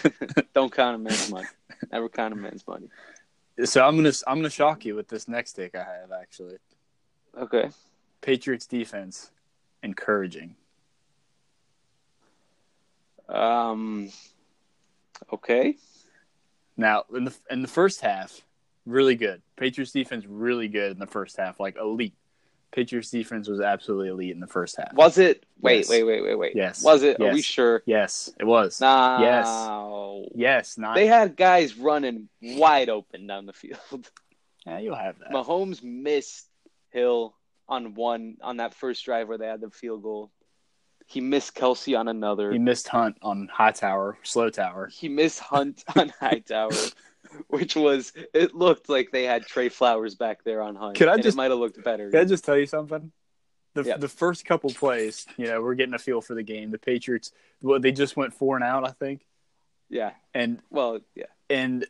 [0.54, 1.46] Don't count a man's money.
[1.90, 2.88] Never count a man's money.
[3.64, 6.56] So I'm gonna I'm gonna shock you with this next take I have actually.
[7.38, 7.70] Okay.
[8.20, 9.30] Patriots defense
[9.82, 10.56] encouraging.
[13.28, 14.10] Um.
[15.32, 15.76] Okay.
[16.76, 18.40] Now in the in the first half,
[18.86, 19.40] really good.
[19.56, 22.14] Patriots defense really good in the first half, like elite.
[22.74, 24.92] Patriots defense was absolutely elite in the first half.
[24.94, 25.46] Was it?
[25.60, 25.88] Wait, Yes.
[25.88, 26.56] wait, wait, wait, wait.
[26.56, 26.82] Yes.
[26.82, 27.20] Was it?
[27.20, 27.82] Are we sure?
[27.86, 28.80] Yes, it was.
[28.80, 29.18] No.
[29.20, 30.30] Yes.
[30.34, 30.96] Yes, not.
[30.96, 33.78] They had guys running wide open down the field.
[34.66, 35.30] yeah, you'll have that.
[35.30, 36.48] Mahomes missed
[36.90, 37.34] Hill
[37.68, 40.32] on one on that first drive where they had the field goal.
[41.06, 42.50] He missed Kelce on another.
[42.50, 44.88] He missed Hunt on high tower, slow tower.
[44.92, 46.70] He missed Hunt on Hightower,
[47.48, 50.96] which was it looked like they had Trey Flowers back there on Hunt.
[50.96, 52.10] Could I just- might have looked better.
[52.10, 53.12] Can I just tell you something?
[53.74, 53.96] The Yeah.
[53.96, 56.70] the first couple plays, you know, we're getting a feel for the game.
[56.70, 59.26] The Patriots, well, they just went four and out, I think,
[59.90, 60.12] yeah.
[60.32, 61.24] and Well, yeah.
[61.50, 61.84] and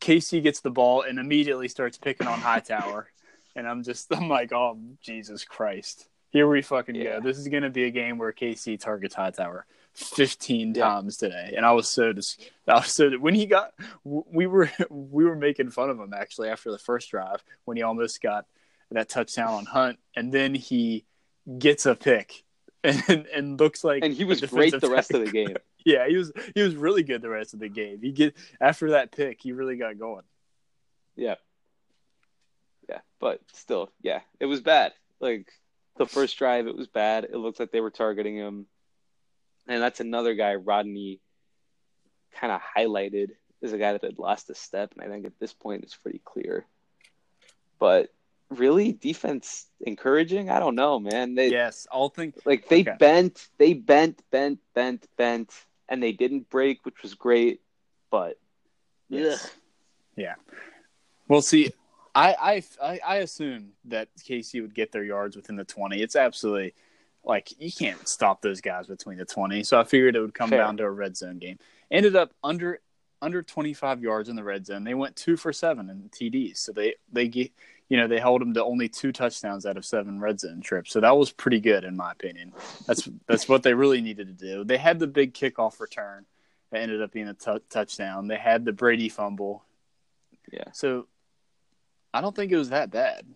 [0.00, 3.10] KC gets the ball and immediately starts picking on Hightower,
[3.56, 7.18] and I'm just I'm like, oh Jesus Christ, here we fucking Yeah.
[7.18, 7.20] go.
[7.20, 9.66] This is gonna be a game where KC targets Hightower.
[9.96, 10.84] 15 Yeah.
[10.84, 12.36] times today and i was so dis-
[12.68, 13.72] i was so when he got
[14.04, 17.82] we were we were making fun of him actually after the first drive when he
[17.82, 18.44] almost got
[18.90, 21.04] that touchdown on hunt and then he
[21.58, 22.44] gets a pick
[22.84, 25.56] and and looks like And he was great the rest of the game.
[25.84, 28.90] yeah he was he was really good the rest of the game he get after
[28.90, 30.24] that pick he really got going
[31.16, 31.36] Yeah.
[32.88, 34.92] Yeah, but still, yeah, it was bad.
[35.18, 35.48] Like
[35.96, 37.24] the first drive, it was bad.
[37.24, 38.66] It looked like they were targeting him,
[39.68, 41.20] and that's another guy Rodney
[42.32, 43.30] kind of highlighted
[43.62, 45.96] as a guy that had lost a step, and I think at this point it's
[45.96, 46.66] pretty clear.
[47.78, 48.10] But
[48.50, 50.50] really, defense encouraging?
[50.50, 51.34] I don't know, man.
[51.34, 52.94] They yes i'll think like they Okay.
[52.98, 55.52] bent, they bent, bent, bent, bent,
[55.88, 57.60] and they didn't break, which was great.
[58.10, 58.38] But
[59.08, 59.44] Yes.
[59.44, 59.50] ugh.
[61.28, 61.72] Well, see,
[62.14, 66.02] I, I I I assume that KC would get their yards within the twenty.
[66.02, 66.74] It's absolutely
[67.26, 69.64] like you can't stop those guys between the twenty.
[69.64, 70.60] So I figured it would come Fair.
[70.60, 71.58] down to a red zone game.
[71.90, 72.80] Ended up under
[73.20, 74.84] under twenty five yards in the red zone.
[74.84, 76.58] They went two for seven in TDs.
[76.58, 77.50] So they they get
[77.88, 80.92] you know they held them to only two touchdowns out of seven red zone trips.
[80.92, 82.52] So that was pretty good in my opinion.
[82.86, 84.64] That's that's what they really needed to do.
[84.64, 86.26] They had the big kickoff return
[86.70, 88.28] that ended up being a t- touchdown.
[88.28, 89.64] They had the Brady fumble.
[90.52, 90.70] Yeah.
[90.72, 91.06] So
[92.14, 93.26] I don't think it was that bad.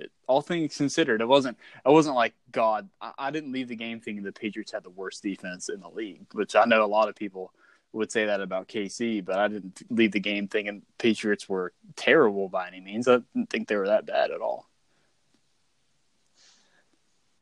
[0.00, 1.58] It, all things considered, it wasn't.
[1.84, 2.88] I wasn't like God.
[3.00, 5.88] I, I didn't leave the game thinking the Patriots had the worst defense in the
[5.88, 7.52] league, which I know a lot of people
[7.92, 9.24] would say that about KC.
[9.24, 13.08] But I didn't leave the game thinking Patriots were terrible by any means.
[13.08, 14.68] I didn't think they were that bad at all.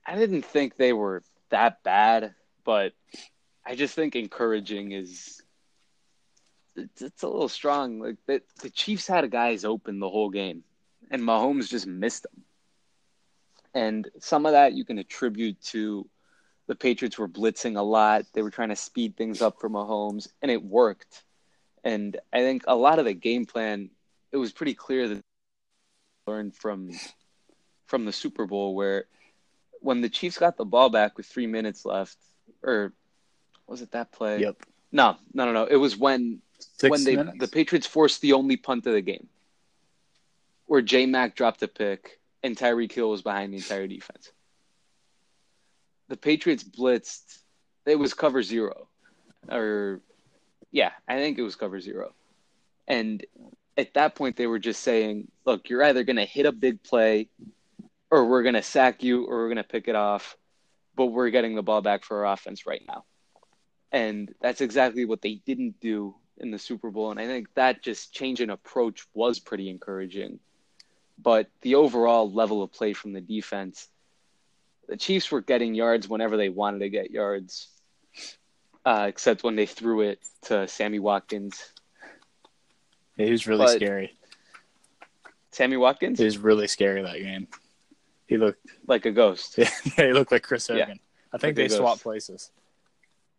[0.06, 2.94] I didn't think they were that bad, but
[3.64, 5.42] I just think encouraging is
[6.78, 8.00] it's, it's a little strong.
[8.00, 10.64] Like the, the Chiefs had guys open the whole game,
[11.10, 12.44] and Mahomes just missed them.
[13.78, 16.04] And some of that you can attribute to
[16.66, 18.24] the Patriots were blitzing a lot.
[18.32, 21.22] They were trying to speed things up for Mahomes, and it worked.
[21.84, 23.90] And I think a lot of the game plan,
[24.32, 25.20] it was pretty clear that
[26.26, 26.90] learned from
[27.86, 29.04] from the Super Bowl where
[29.80, 32.18] when the Chiefs got the ball back with three minutes left,
[32.64, 32.92] or
[33.68, 34.40] was it that play?
[34.40, 34.56] Yep.
[34.90, 35.64] No, no, no, no.
[35.66, 37.38] It was when Six when they minutes.
[37.38, 39.28] the Patriots forced the only punt of the game,
[40.66, 44.32] where J Mac dropped a pick and Tyreek Hill was behind the entire defense.
[46.08, 47.38] The Patriots blitzed.
[47.86, 48.88] It was cover zero,
[49.50, 50.00] or
[50.70, 52.14] yeah, I think it was cover zero,
[52.86, 53.24] and
[53.76, 56.82] at that point they were just saying, "Look, you're either going to hit a big
[56.82, 57.28] play,
[58.10, 60.36] or we're going to sack you, or we're going to pick it off,
[60.96, 63.04] but we're getting the ball back for our offense right now."
[63.90, 67.10] And that's exactly what they didn't do in the Super Bowl.
[67.10, 70.40] And I think that just change in approach was pretty encouraging.
[71.20, 73.88] But the overall level of play from the defense,
[74.88, 77.68] the Chiefs were getting yards whenever they wanted to get yards,
[78.84, 81.72] uh, except when they threw it to Sammy Watkins.
[83.16, 84.14] Yeah, he was really But- scary.
[85.50, 86.18] Sammy Watkins?
[86.20, 87.48] He was really scary that game.
[88.26, 88.64] He looked.
[88.86, 89.56] Like a ghost.
[89.58, 90.84] Yeah, he looked like Chris Yeah.
[90.84, 91.00] Hogan.
[91.32, 92.52] I think Like they swapped places.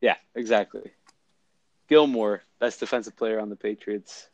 [0.01, 0.91] Yeah, exactly.
[1.87, 4.27] Gilmore, best defensive player on the Patriots.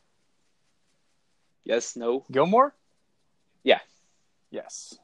[1.63, 2.73] Yes, no, Gilmore.
[3.65, 3.79] Yeah.
[4.51, 4.97] Yes.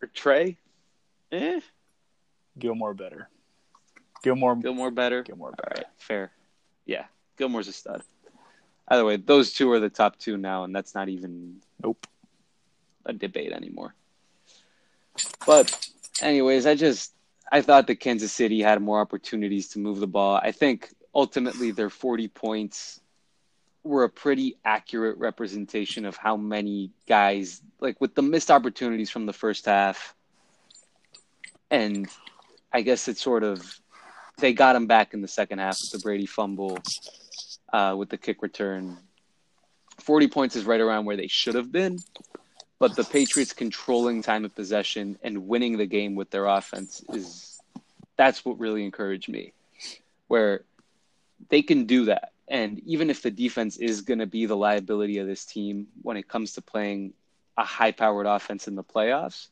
[0.00, 0.58] or Trey?
[1.32, 1.60] Eh,
[2.56, 3.28] Gilmore better.
[4.22, 4.54] Gilmore.
[4.54, 5.22] Gilmore better.
[5.24, 5.72] Gilmore better.
[5.78, 6.30] right, fair.
[6.84, 8.02] Yeah, Gilmore's a stud.
[8.88, 12.06] Either way, those two are the top two now, and that's not even Nope.
[13.04, 13.94] a debate anymore.
[15.46, 15.88] But,
[16.22, 17.12] anyways, I just
[17.50, 20.36] I thought that Kansas City had more opportunities to move the ball.
[20.40, 23.00] I think ultimately their 40 points
[23.86, 29.26] were a pretty accurate representation of how many guys, like with the missed opportunities from
[29.26, 30.14] the first half,
[31.70, 32.08] and
[32.72, 33.80] I guess it's sort of
[34.38, 36.78] they got him back in the second half with the Brady fumble,
[37.72, 38.98] uh, with the kick return.
[40.00, 41.98] 40 points is right around where they should have been,
[42.78, 47.58] but the Patriots controlling time of possession and winning the game with their offense is
[48.16, 49.52] that's what really encouraged me.
[50.28, 50.64] Where
[51.48, 52.32] they can do that.
[52.48, 56.16] And even if the defense is going to be the liability of this team when
[56.16, 57.12] it comes to playing
[57.56, 59.48] a high powered offense in the playoffs,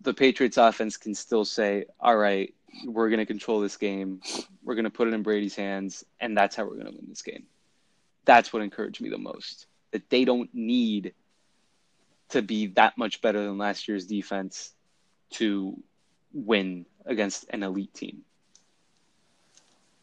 [0.00, 2.54] the Patriots offense can still say, all right,
[2.86, 4.20] we're going to control this game.
[4.64, 7.06] We're going to put it in Brady's hands, and that's how we're going to win
[7.08, 7.44] this game.
[8.24, 9.66] That's what encouraged me the most.
[9.90, 11.14] That they don't need
[12.30, 14.72] to be that much better than last year's defense
[15.32, 15.78] to
[16.32, 18.22] win against an elite team.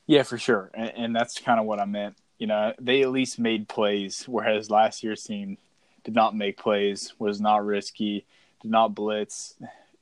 [0.10, 2.16] Yeah, for sure, and, and that's kind of what I meant.
[2.40, 5.60] You know, they at least made plays, whereas last year's team
[6.04, 8.26] did not make plays, was not risky,
[8.64, 9.54] did not blitz,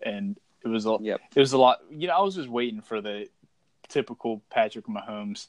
[0.02, 1.20] and it was a Yep.
[1.36, 1.80] it was a lot.
[1.92, 3.28] You know, I was just waiting for the
[3.90, 5.48] typical Patrick Mahomes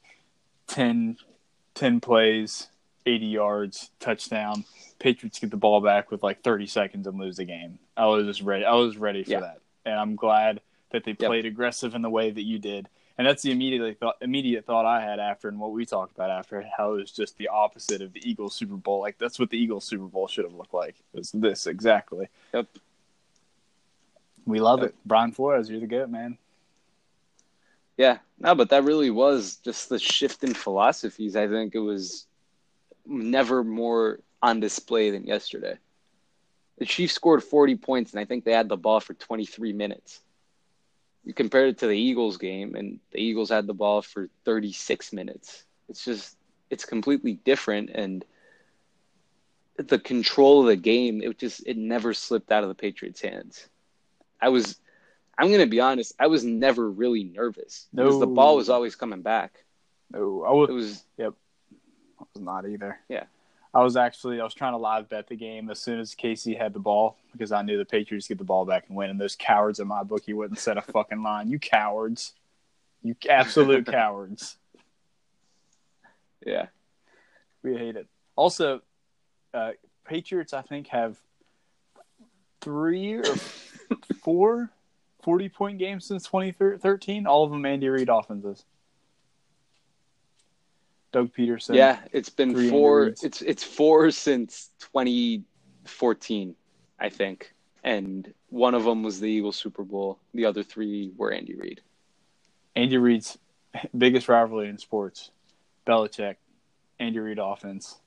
[0.66, 1.18] 10,
[1.74, 2.66] 10 plays,
[3.06, 4.64] eighty yards, touchdown.
[4.98, 7.78] Patriots get the ball back with like thirty seconds and lose the game.
[7.96, 8.64] I was just ready.
[8.64, 9.40] I was ready for Yeah.
[9.40, 11.18] that, and I'm glad that they Yep.
[11.28, 12.88] played aggressive in the way that you did.
[13.18, 16.30] And that's the immediate thought, immediate thought I had after, and what we talked about
[16.30, 19.00] after, how it was just the opposite of the Eagles Super Bowl.
[19.00, 20.94] Like that's what the Eagles Super Bowl should have looked like.
[21.12, 22.28] It was this exactly.
[22.54, 22.68] Yep.
[24.46, 24.90] We love Yep.
[24.90, 25.68] it, Brian Flores.
[25.68, 26.38] You're the goat, man.
[27.96, 31.34] Yeah, no, but that really was just the shift in philosophies.
[31.34, 32.26] I think it was
[33.04, 35.76] never more on display than yesterday.
[36.78, 40.20] The Chiefs scored 40 points, and I think they had the ball for 23 minutes.
[41.28, 45.12] You compared it to the Eagles game, and the Eagles had the ball for 36
[45.12, 45.62] minutes.
[45.90, 46.38] It's just,
[46.70, 48.24] it's completely different, and
[49.76, 53.68] the control of the game, it just, it never slipped out of the Patriots' hands.
[54.40, 54.78] I was,
[55.36, 58.96] I'm going to be honest, I was never really nervous because the ball was always
[58.96, 59.66] coming back.
[60.10, 61.34] No, I was, It was, yep,
[62.18, 63.00] I was not either.
[63.10, 63.24] Yeah.
[63.74, 66.54] I was actually I was trying to live bet the game as soon as Casey
[66.54, 69.10] had the ball because I knew the Patriots get the ball back and win.
[69.10, 71.50] And those cowards in my bookie wouldn't set a fucking line.
[71.50, 72.34] You cowards,
[73.02, 74.56] you absolute cowards.
[76.44, 76.66] yeah.
[77.62, 78.06] We hate it.
[78.36, 78.82] Also,
[79.52, 79.72] uh,
[80.04, 81.18] Patriots I think have
[82.60, 83.24] three or
[84.22, 84.70] four
[85.22, 87.26] 40 point games since 2013.
[87.26, 88.64] All of them Andy Reid offenses.
[91.12, 91.74] Doug Pederson.
[91.74, 93.06] yeah, it's been four.
[93.22, 96.54] It's it's four since 2014,
[97.00, 100.18] I think, and one of them was the Eagles Super Bowl.
[100.34, 101.80] The other three were Andy Reid.
[102.76, 103.38] Andy Reid's
[103.96, 105.30] biggest rivalry in sports.
[105.86, 106.36] Belichick,
[106.98, 107.98] Andy Reid offense.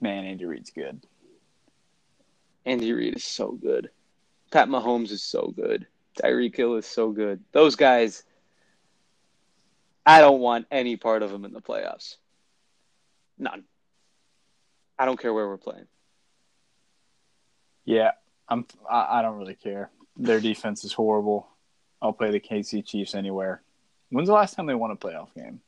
[0.00, 1.04] Man, Andy Reid's good.
[2.64, 3.90] Andy Reid is so good.
[4.50, 5.86] Pat Mahomes is so good.
[6.20, 7.40] Tyreek Hill is so good.
[7.52, 8.24] Those guys,
[10.04, 12.16] I don't want any part of them in the playoffs.
[13.38, 13.64] None.
[14.98, 15.86] I don't care where we're playing.
[17.84, 18.12] Yeah,
[18.48, 18.66] I'm.
[18.88, 19.90] I, I don't really care.
[20.16, 21.48] Their defense is horrible.
[22.02, 23.62] I'll play the KC Chiefs anywhere.
[24.10, 25.60] When's the last time they won a playoff game?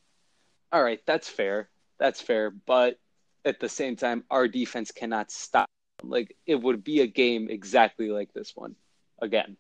[0.73, 1.69] All right, that's fair.
[1.99, 2.51] That's fair.
[2.51, 2.99] But
[3.45, 5.67] at the same time, our defense cannot stop.
[6.03, 8.75] Like, it would be a game exactly like this one
[9.21, 9.57] again,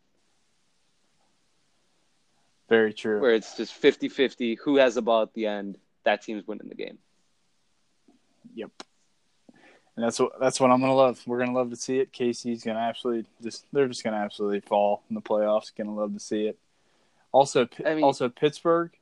[2.72, 3.20] Very true.
[3.20, 4.54] where it's just 50 50.
[4.64, 5.76] Who has the ball at the end?
[6.04, 6.96] That team's winning the game.
[8.54, 8.70] Yep.
[9.94, 11.20] And that's what that's what I'm gonna love.
[11.26, 12.12] We're gonna love to see it.
[12.12, 15.70] Casey's gonna absolutely just they're just gonna absolutely fall in the playoffs.
[15.76, 16.58] Gonna love to see it.
[17.30, 18.92] Also, I mean- also Pittsburgh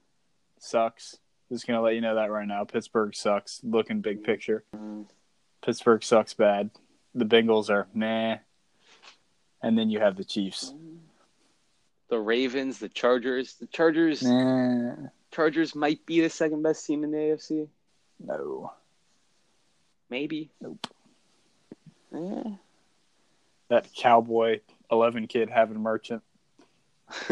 [0.59, 1.18] sucks.
[1.49, 2.64] Just gonna let you know that right now.
[2.64, 3.61] Pittsburgh sucks.
[3.62, 5.03] Looking big picture, mm-hmm.
[5.64, 6.70] Pittsburgh sucks bad.
[7.14, 8.38] The Bengals are meh,
[9.62, 10.74] and then you have the Chiefs.
[12.11, 13.54] The Ravens, the Chargers.
[13.54, 14.22] The Chargers.
[14.22, 14.94] Nah,
[15.30, 17.68] Chargers might be the second best team in the AFC.
[18.18, 18.72] no.
[20.11, 20.50] Maybe.
[20.61, 20.86] Nope.
[22.12, 22.50] Eh.
[23.68, 24.58] That cowboy
[24.90, 26.22] eleven kid having merchant.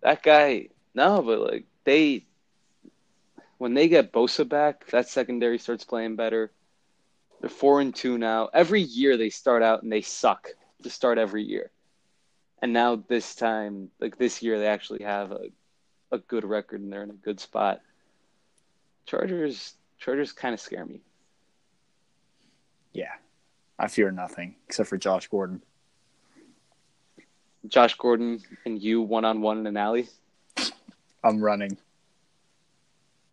[0.00, 2.24] that guy, no, but like they,
[3.58, 6.50] when they get Bosa back, that secondary starts playing better.
[7.40, 8.48] They're four and two now.
[8.52, 10.48] Every year they start out and they suck
[10.82, 11.70] to start every year,
[12.60, 15.46] and now this time, like this year, they actually have a,
[16.10, 17.80] a good record and they're in a good spot.
[19.06, 21.00] Chargers, Chargers kind of scare me.
[22.92, 23.12] Yeah,
[23.78, 25.62] I fear nothing except for Josh Gordon.
[27.66, 30.08] Josh Gordon and you one on one in an alley.
[31.22, 31.76] I'm running.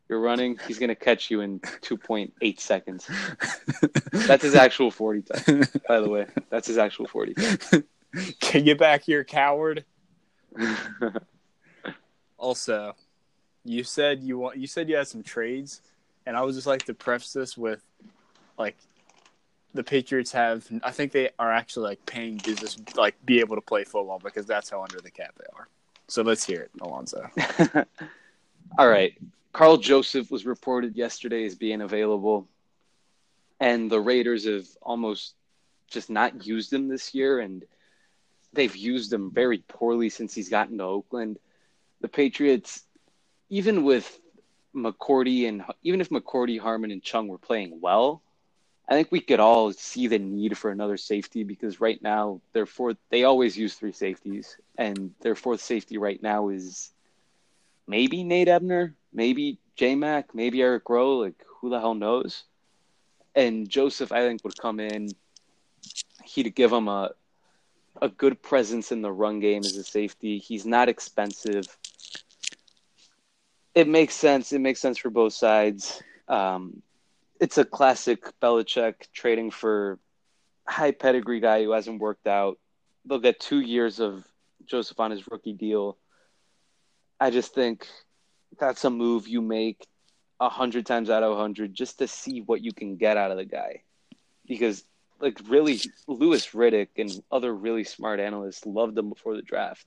[0.09, 0.59] You're running.
[0.67, 3.09] He's gonna catch you in 2.8 seconds.
[4.11, 5.63] That's his actual 40 time.
[5.87, 7.83] By the way, that's his actual 40 time.
[8.39, 9.85] Can you get back here, coward?
[12.37, 12.95] also,
[13.63, 15.81] you said you want you said you had some trades,
[16.25, 17.81] and I would just like to preface this with
[18.57, 18.77] like
[19.73, 23.61] the Patriots have I think they are actually like paying business like be able to
[23.61, 25.67] play football because that's how under the cap they are.
[26.07, 27.29] So let's hear it, Alonzo.
[28.77, 29.13] All right.
[29.53, 32.47] Karl Joseph was reported yesterday as being available,
[33.59, 35.35] and the Raiders have almost
[35.87, 37.63] just not used him this year, and
[38.55, 41.37] they've used him very poorly since he's gotten to Oakland.
[42.01, 42.83] The Patriots,
[43.49, 44.19] even with
[44.75, 48.21] McCourty and even if McCourty, Harmon, and Chung were playing well,
[48.87, 52.65] I think we could all see the need for another safety because right now their
[52.65, 56.91] fourth they always use three safeties and their fourth safety right now is
[57.87, 62.43] maybe Nate Ebner, maybe J Mac, maybe Eric Rowe, like who the hell knows.
[63.33, 65.09] And Joseph I think would come in
[66.25, 67.11] he'd give him a
[68.01, 70.37] a good presence in the run game as a safety.
[70.37, 71.65] He's not expensive.
[73.73, 74.53] It makes sense.
[74.53, 76.01] It makes sense for both sides.
[76.27, 76.81] Um,
[77.39, 79.99] it's a classic Belichick trading for
[80.67, 82.57] high pedigree guy who hasn't worked out.
[83.05, 84.25] They'll get two years of
[84.65, 85.97] Joseph on his rookie deal.
[87.19, 87.87] I just think
[88.59, 89.85] that's a move you make
[90.39, 93.31] a hundred times out of a hundred just to see what you can get out
[93.31, 93.83] of the guy.
[94.47, 94.83] Because
[95.19, 99.85] like really Louis Riddick and other really smart analysts loved him before the draft.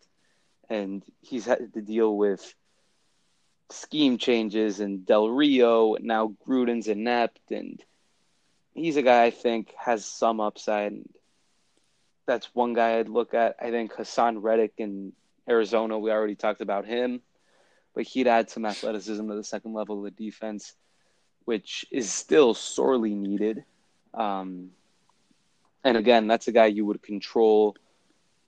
[0.68, 2.54] And he's had to deal with
[3.70, 7.82] scheme changes and Del Rio, and now Gruden's inept, and
[8.74, 10.92] he's a guy I think has some upside.
[10.92, 11.08] And
[12.26, 13.56] that's one guy I'd look at.
[13.60, 15.12] I think Haason Reddick in
[15.48, 17.20] Arizona, we already talked about him,
[17.94, 20.74] but he'd add some athleticism to the second level of the defense,
[21.44, 23.64] which is still sorely needed.
[24.12, 24.70] Um,
[25.84, 27.76] and again, that's a guy you would control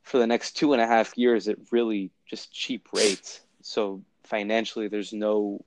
[0.03, 3.41] for the next two and a half years at really just cheap rates.
[3.63, 5.65] So financially there's no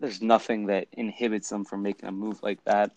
[0.00, 2.90] there's nothing that inhibits them from making a move like that.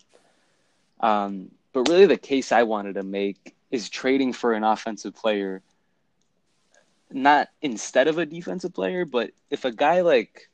[1.00, 5.62] Um, but really, the case I wanted to make is trading for an offensive player,
[7.10, 10.48] not instead of a defensive player, but if a guy like,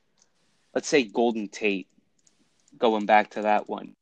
[0.73, 1.87] let's say Golden Tate,
[2.77, 3.93] going back to that one,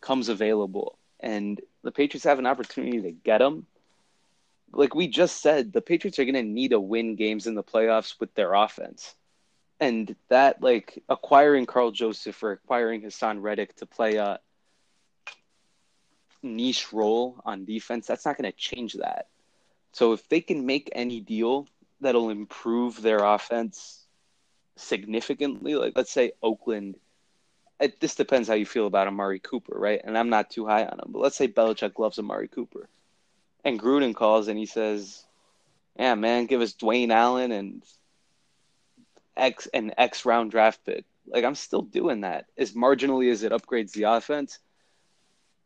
[0.00, 3.66] comes available, and the Patriots have an opportunity to get him,
[4.72, 7.62] like we just said, the Patriots are going to need to win games in the
[7.62, 9.14] playoffs with their offense.
[9.78, 14.40] And that, like, acquiring Karl Joseph or acquiring Haason Reddick to play a
[16.42, 19.28] niche role on defense, that's not going to change that.
[19.92, 21.66] So if they can make any deal
[22.00, 24.04] that'll improve their offense
[24.76, 26.96] significantly, like let's say Oakland,
[27.80, 30.00] it, this depends how you feel about Amari Cooper, right?
[30.02, 32.88] And I'm not too high on him, but let's say Belichick loves Amari Cooper
[33.66, 35.24] and Gruden calls and he says,
[35.98, 37.82] "Yeah, man, give us Dwayne Allen and
[39.36, 43.52] X an X round draft pick." Like I'm still doing that as marginally as it
[43.52, 44.60] upgrades the offense.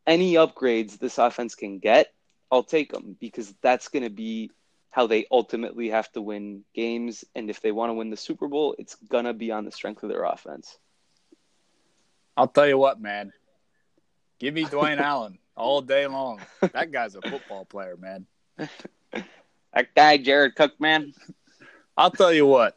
[0.07, 2.13] Any upgrades this offense can get,
[2.51, 4.51] I'll take them because that's going to be
[4.89, 7.25] how they ultimately have to win games.
[7.35, 9.71] And if they want to win the Super Bowl, it's going to be on the
[9.71, 10.79] strength of their offense.
[12.41, 13.35] I'll tell you what, man.
[14.39, 16.41] Give me Dwayne Allen all day long.
[16.73, 18.27] That guy's a football player, man.
[18.57, 21.13] that guy, Jared Cook, man.
[21.99, 22.77] I'll tell you what.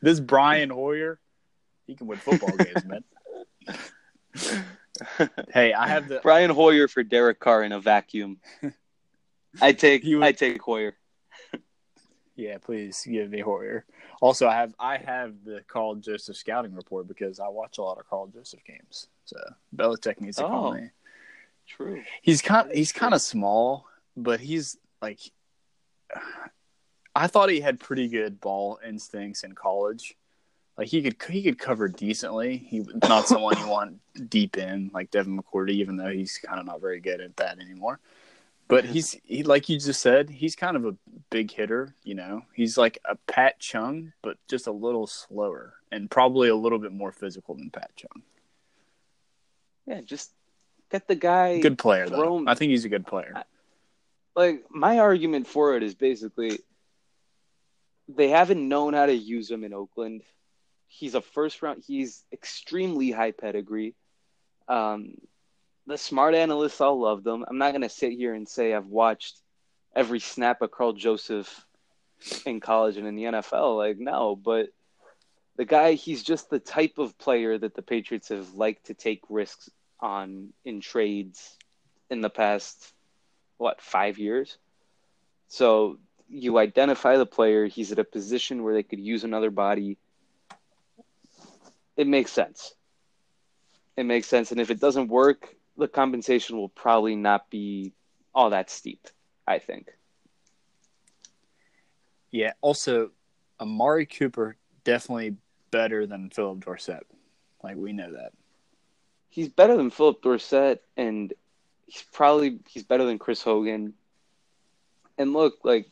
[0.00, 1.20] This Brian Hoyer,
[1.86, 3.04] he can win football games, man.
[5.54, 8.40] hey, I have the Brian Hoyer for Derek Carr in a vacuum.
[9.60, 10.24] I take would...
[10.24, 10.96] I take Hoyer.
[12.34, 13.84] Yeah, please give me Hoyer.
[14.20, 17.98] Also, I have I have the Karl Joseph scouting report because I watch a lot
[17.98, 19.08] of Karl Joseph games.
[19.24, 19.36] So
[19.74, 20.48] Belichick needs to oh.
[20.48, 20.88] call me.
[21.66, 22.02] True.
[22.22, 25.20] He's kind he's kind of small, but he's like
[27.14, 30.14] I thought he had pretty good ball instincts in college.
[30.78, 32.56] Like he could he could cover decently.
[32.56, 33.98] He not someone you want
[34.30, 37.58] deep in like Devin McCourty, even though he's kind of not very good at that
[37.58, 38.00] anymore.
[38.68, 40.96] But he's he like you just said, he's kind of a
[41.30, 41.94] big hitter.
[42.04, 46.56] You know, he's like a Pat Chung, but just a little slower and probably a
[46.56, 48.22] little bit more physical than Pat Chung.
[49.86, 50.32] Yeah, just
[50.92, 51.58] Get the guy.
[51.58, 52.44] Good player, though.
[52.46, 53.44] I think he's a good player.
[54.36, 56.60] Like my argument for it is basically
[58.08, 60.22] they haven't known how to use him in Oakland.
[60.88, 61.82] He's a first round.
[61.86, 63.94] He's extremely high pedigree.
[64.68, 65.14] Um,
[65.86, 67.44] the smart analysts all love them.
[67.48, 69.40] I'm not gonna sit here and say I've watched
[69.94, 71.66] every snap of Karl Joseph
[72.46, 73.76] in college and in the NFL.
[73.76, 74.68] Like no, but
[75.56, 79.22] the guy, he's just the type of player that the Patriots have liked to take
[79.28, 79.68] risks
[80.00, 81.56] on in trades
[82.10, 82.92] in the past
[83.58, 84.58] what five years.
[85.48, 87.66] So you identify the player.
[87.66, 89.98] He's at a position where they could use another body.
[91.96, 92.74] It makes sense.
[93.96, 97.92] It makes sense, and if it doesn't work, the compensation will probably not be
[98.34, 99.08] all that steep.
[99.46, 99.90] I think.
[102.30, 102.52] Yeah.
[102.60, 103.10] Also,
[103.60, 105.36] Amari Cooper definitely
[105.70, 107.06] better than Phillip Dorsett.
[107.62, 108.32] Like we know that.
[109.28, 111.32] He's better than Phillip Dorsett, and
[111.86, 113.94] he's probably he's better than Chris Hogan.
[115.18, 115.90] And look, like,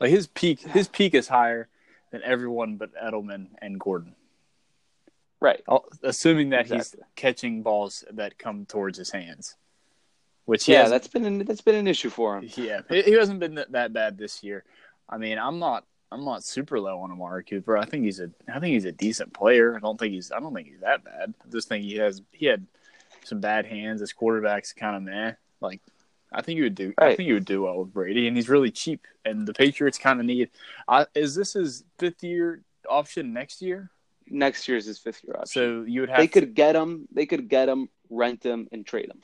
[0.00, 1.68] like his peak, his peak is higher
[2.10, 4.14] than everyone but Edelman and Gordon.
[5.44, 5.62] Right.
[6.02, 7.00] Assuming that exactly.
[7.02, 9.56] he's catching balls that come towards his hands.
[10.46, 12.48] Which yeah, that's been an, that's been an issue for him.
[12.56, 14.64] Yeah, he hasn't been that bad this year.
[15.06, 17.76] I mean, I'm not I'm not super low on Amari Cooper.
[17.76, 19.76] I think he's a I think he's a decent player.
[19.76, 21.34] I don't think he's I don't think he's that bad.
[21.44, 22.66] I just think he has he had
[23.24, 24.00] some bad hands.
[24.00, 25.32] His quarterback's kind of meh.
[25.60, 25.82] Like
[26.32, 26.94] I think he would do.
[26.98, 27.12] Right.
[27.12, 29.06] I think he would do well with Brady, and he's really cheap.
[29.26, 30.48] And the Patriots kind of need.
[30.88, 33.90] Uh, is this his fifth year option next year?
[34.28, 35.46] Next year is his fifth year option.
[35.46, 36.18] So you would have.
[36.18, 36.32] They to...
[36.32, 37.06] could get him.
[37.12, 39.20] They could get him, rent him, and trade him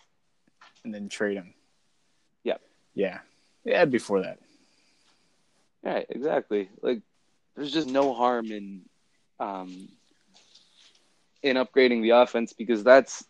[0.84, 1.54] and then trade him.
[2.44, 2.60] Yep.
[2.94, 3.18] Yeah.
[3.64, 4.38] Yeah, before that.
[5.82, 6.68] Right, exactly.
[6.82, 7.00] Like
[7.56, 8.82] there's just no harm in
[9.38, 9.88] um
[11.42, 13.24] in upgrading the offense because that's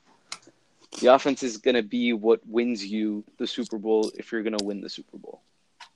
[1.00, 4.58] the offense is going to be what wins you the Super Bowl if you're going
[4.58, 5.40] to win the Super Bowl.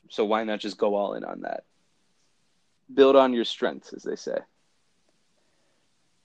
[0.09, 1.65] So why not just go all in on that?
[2.93, 4.39] Build on your strengths, as they say.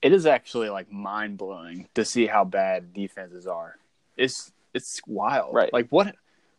[0.02, 3.76] It is actually like mind blowing to see how bad defenses are.
[4.16, 5.54] It's it's wild.
[5.54, 5.72] Right.
[5.72, 6.14] Like what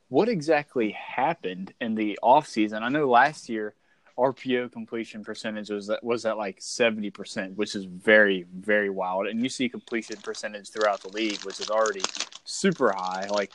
[0.10, 2.84] what exactly happened in the off season?
[2.84, 3.74] I know last year
[4.18, 9.28] RPO completion percentage was that was at like seventy percent, which is very very wild.
[9.28, 12.02] And you see completion percentage throughout the league, which is already
[12.44, 13.28] super high.
[13.30, 13.52] Like,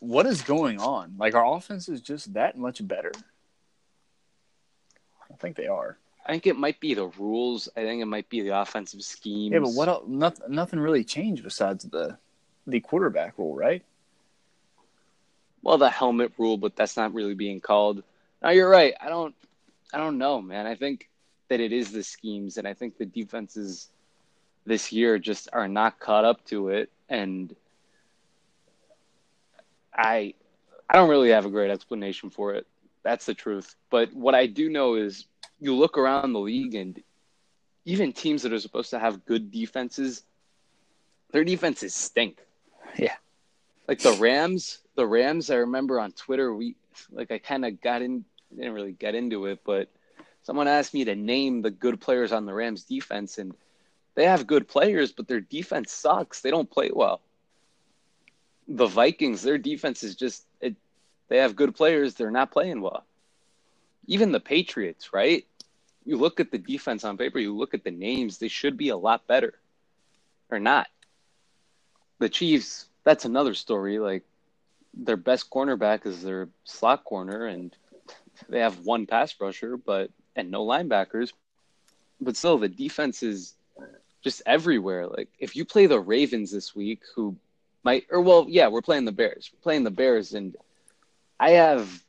[0.00, 1.14] what is going on?
[1.18, 3.12] Like, our offense is just that much better.
[5.30, 5.98] I think they are.
[6.28, 7.70] I think it might be the rules.
[7.74, 9.54] I think it might be the offensive scheme.
[9.54, 9.88] Yeah, but what?
[9.88, 12.18] Else, nothing, nothing really changed besides the
[12.66, 13.82] the quarterback rule, right?
[15.62, 18.02] Well, the helmet rule, but that's not really being called.
[18.42, 18.94] No, you're right.
[19.00, 19.34] I don't,
[19.92, 20.66] I don't know, man.
[20.66, 21.08] I think
[21.48, 23.88] that it is the schemes, and I think the defenses
[24.66, 27.56] this year just are not caught up to it, and
[29.94, 30.34] I,
[30.88, 32.66] I don't really have a great explanation for it.
[33.02, 33.74] That's the truth.
[33.90, 35.24] But what I do know is,
[35.60, 37.02] you look around the league, and
[37.84, 40.22] even teams that are supposed to have good defenses,
[41.32, 42.38] their defenses stink.
[42.96, 43.16] Yeah.
[43.86, 46.76] Like the Rams, the Rams, I remember on Twitter, we
[47.10, 49.88] like I kind of got in, didn't really get into it, but
[50.42, 53.54] someone asked me to name the good players on the Rams defense, and
[54.14, 56.40] they have good players, but their defense sucks.
[56.40, 57.20] They don't play well.
[58.66, 60.76] The Vikings, their defense is just it.
[61.28, 63.04] They have good players, they're not playing well.
[64.08, 65.46] Even the Patriots, right?
[66.04, 68.88] You look at the defense on paper, you look at the names, they should be
[68.88, 69.54] a lot better,
[70.50, 70.88] or not
[72.18, 73.98] the Chiefs, that's another story.
[73.98, 74.24] Like
[74.94, 77.74] their best cornerback is their slot corner, and
[78.48, 81.32] they have one pass rusher, but and no linebackers.
[82.20, 83.54] But still, the defense is
[84.22, 85.06] just everywhere.
[85.06, 87.36] Like if you play the Ravens this week, who
[87.84, 89.50] might or well, yeah, we're playing the Bears.
[89.52, 90.56] We're playing the Bears, and
[91.38, 92.02] I have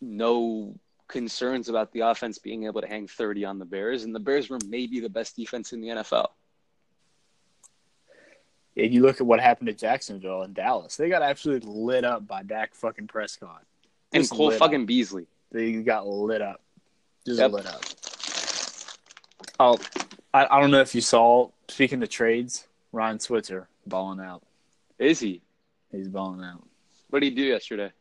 [0.00, 0.74] no
[1.08, 4.50] concerns about the offense being able to hang 30 on the Bears, and the Bears
[4.50, 6.28] were maybe the best defense in the NFL
[8.76, 12.26] if you look at what happened to Jacksonville and Dallas, they got absolutely lit up
[12.26, 13.64] by Dak fucking Prescott
[14.12, 14.86] and Cole fucking up.
[14.86, 15.26] Beasley.
[15.50, 16.60] They got lit up,
[17.24, 17.52] just yep.
[17.52, 17.82] lit up.
[19.58, 19.78] Oh,
[20.34, 21.48] I, I don't know if you saw.
[21.68, 24.42] Speaking of trades, Ryan Switzer balling out.
[24.98, 25.40] Is he?
[25.90, 26.62] He's balling out.
[27.08, 27.92] What did he do yesterday?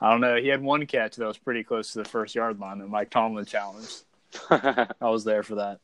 [0.00, 0.36] I don't know.
[0.36, 3.10] He had one catch that was pretty close to the first yard line that Mike
[3.10, 4.02] Tomlin challenged.
[4.50, 5.80] I was there for that.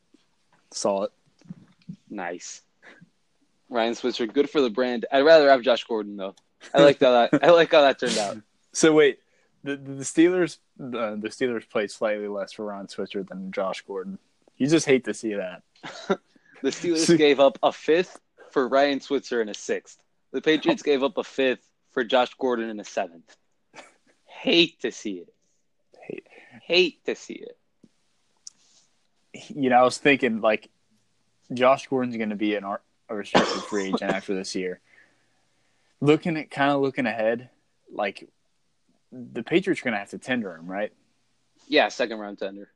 [0.71, 1.11] Saw it.
[2.09, 2.61] Nice.
[3.69, 5.05] Ryan Switzer, good for the brand.
[5.11, 6.35] I'd rather have Josh Gordon though.
[6.73, 7.29] I like that.
[7.41, 8.37] I like how that turned out.
[8.73, 9.19] So wait,
[9.65, 14.17] the the Steelers uh, the Steelers played slightly less for Ryan Switzer than Josh Gordon.
[14.55, 15.63] You just hate to see that.
[16.61, 20.01] the Steelers gave up a fifth for Ryan Switzer and a sixth.
[20.31, 23.35] The Patriots gave up a fifth for Josh Gordon and a seventh.
[24.41, 25.33] Hate to see it.
[26.01, 26.25] Hate.
[26.63, 27.57] Hate to see it.
[29.49, 30.67] you know, I was thinking like
[31.53, 34.79] Josh Gordon's going to be an a restricted free agent after this year.
[35.99, 37.49] Looking at kind of looking ahead,
[37.93, 38.27] like
[39.11, 40.91] the Patriots are going to have to tender him, right?
[41.67, 42.71] Yeah, second round tender.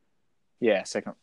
[0.60, 1.14] Yeah, second.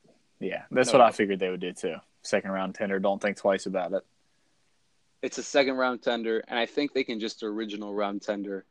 [0.40, 0.99] Yeah, that's No.
[0.99, 1.97] what I figured they would do too.
[2.22, 2.99] Second round tender.
[2.99, 4.05] Don't think twice about it.
[5.22, 8.64] It's a second round tender, and I think they can just original round tender,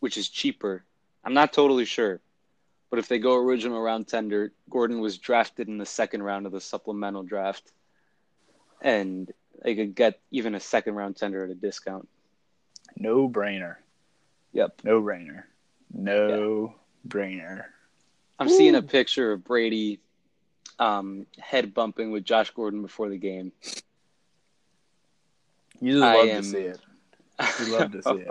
[0.00, 0.84] which is cheaper.
[1.24, 2.20] I'm not totally sure,
[2.90, 6.52] but if they go original round tender, Gordon was drafted in the second round of
[6.52, 7.72] the supplemental draft,
[8.80, 9.30] and
[9.62, 12.08] they could get even a second round tender at a discount.
[12.96, 13.76] No brainer.
[14.52, 14.80] Yep.
[14.84, 15.44] No brainer.
[15.92, 16.74] No
[17.06, 17.64] brainer.
[18.38, 20.00] I'm seeing a picture of Brady
[20.78, 23.52] um, head bumping with Josh Gordon before the game.
[25.80, 26.80] You just love am- to see it.
[27.60, 28.28] You love to see it.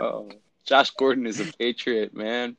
[0.67, 2.57] Josh Gordon is a Patriot, man.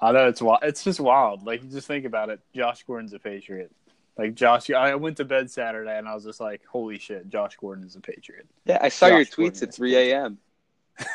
[0.00, 0.60] I know it's wild.
[0.62, 1.44] It's just wild.
[1.46, 2.40] Like you just think about it.
[2.54, 3.72] Josh Gordon's a Patriot.
[4.18, 7.56] Like Josh, I went to bed Saturday and I was just like, "Holy shit, Josh
[7.56, 10.38] Gordon is a Patriot." Yeah, I saw your tweets Gordon at 3 a.m.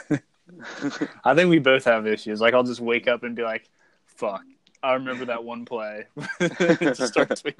[1.24, 2.41] I think we both have issues.
[2.41, 3.69] Like I'll just wake up and be like,
[4.07, 4.43] "Fuck."
[4.84, 6.07] I remember that one play.
[6.39, 7.53] Just start tweeting.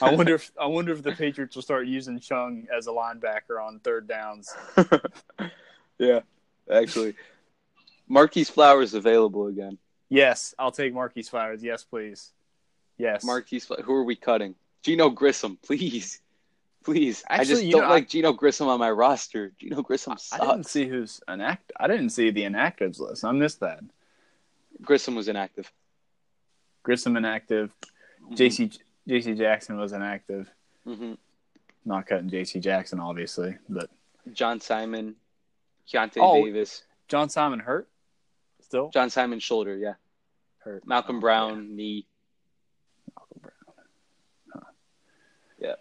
[0.00, 3.62] I wonder if I wonder if the Patriots will start using Chung as a linebacker
[3.62, 4.50] on third downs.
[5.98, 6.20] yeah,
[6.70, 7.14] actually.
[8.08, 9.78] Marquis Flowers available again.
[10.08, 11.62] Yes, I'll take Marquis Flowers.
[11.62, 12.32] Yes, please.
[12.98, 13.24] Yes.
[13.24, 14.54] Marquise, Fla- who are we cutting?
[14.84, 16.20] Geneo Grissom, please.
[16.84, 17.24] Please.
[17.30, 19.52] I just don't know, like Geneo Grissom on my roster.
[19.60, 21.72] Geneo Grissom I didn't see who's an act.
[21.78, 23.24] I didn't see the inactives list.
[23.24, 23.80] I missed that.
[24.82, 25.72] Grissom was inactive.
[26.82, 27.72] Grissom inactive.
[28.24, 28.34] Mm-hmm.
[28.34, 30.50] JC JC Jackson was inactive.
[30.84, 31.14] hmm
[31.84, 33.88] Not cutting JC Jackson, obviously, but
[34.32, 35.14] John Simon,
[35.90, 36.44] Keionta Oh.
[36.44, 37.88] Davis, John Simon hurt.
[38.60, 39.94] Still John Simon shoulder, yeah.
[40.58, 40.86] hurt.
[40.86, 42.06] Malcolm Oh, Brown knee.
[43.16, 43.84] Malcolm Brown.
[44.54, 44.60] Huh.
[45.58, 45.74] Yeah.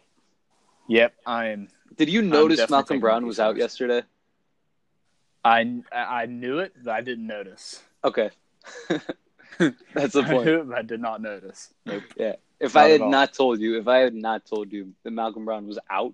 [0.87, 1.67] Yep, I am.
[1.95, 4.03] Did you notice Malcolm Brown was out yesterday?
[5.43, 7.81] I I knew it, but I didn't notice.
[8.03, 8.29] Okay.
[9.93, 10.45] That's the I point.
[10.45, 11.73] knew it, but I did not notice.
[11.85, 12.03] Nope.
[12.15, 12.35] Yeah.
[12.59, 15.45] If Not I had not told you, if I had not told you that Malcolm
[15.45, 16.13] Brown was out,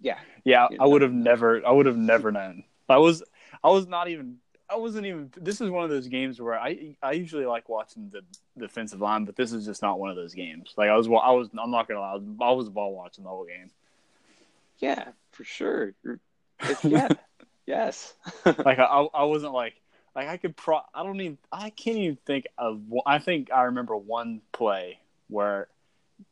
[0.00, 1.66] yeah, Yeah, You I would have never.
[1.66, 2.64] I would have never known.
[2.88, 3.22] I was.
[3.62, 4.36] I was not even.
[4.68, 5.32] I wasn't even.
[5.36, 6.96] This is one of those games where I.
[7.02, 8.22] I usually like watching the
[8.58, 10.74] defensive line, but this is just not one of those games.
[10.76, 11.06] Like I was.
[11.06, 11.48] I was.
[11.58, 12.12] I'm not gonna lie.
[12.12, 13.70] I was, I was ball watching the whole game.
[14.78, 15.94] yeah, for sure.
[16.82, 17.08] Yeah,
[17.66, 18.14] yes.
[18.44, 18.84] Like I.
[18.84, 19.74] I wasn't like.
[20.14, 20.56] Like I could.
[20.56, 20.80] Pro.
[20.94, 21.38] I don't even.
[21.52, 22.80] I can't even think of.
[23.04, 25.68] I think I remember one play where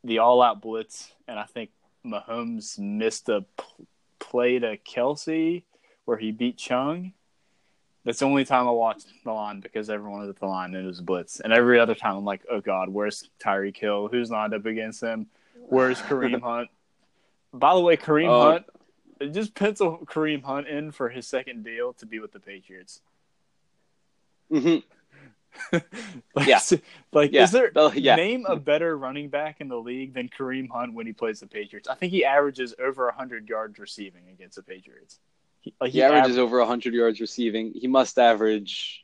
[0.03, 1.69] the all-out blitz, and I think
[2.05, 3.85] Mahomes missed a p-
[4.19, 5.63] play to Kelce
[6.05, 7.13] where he beat Chung.
[8.03, 10.83] That's the only time I watched the line because everyone was at the line and
[10.83, 11.39] it was blitz.
[11.39, 14.09] And every other time I'm like, oh god, where's Tyreek Hill?
[14.09, 15.25] Who's lined up against him?
[15.67, 16.69] Where's Kareem Hunt?
[17.51, 18.51] By the way, Kareem Oh.
[18.51, 23.01] Hunt, just pencil Kareem Hunt in for his second deal to be with the Patriots.
[24.51, 24.77] hmm
[25.71, 26.59] like, Yeah.
[27.11, 27.43] like Yeah.
[27.43, 28.15] is there yeah.
[28.15, 31.47] name a better running back in the league than Kareem Hunt when he plays the
[31.47, 31.87] Patriots?
[31.87, 35.19] I think he averages over hundred yards receiving against the Patriots.
[35.61, 37.73] He, like He averages over 100 yards receiving.
[37.73, 39.03] He must average.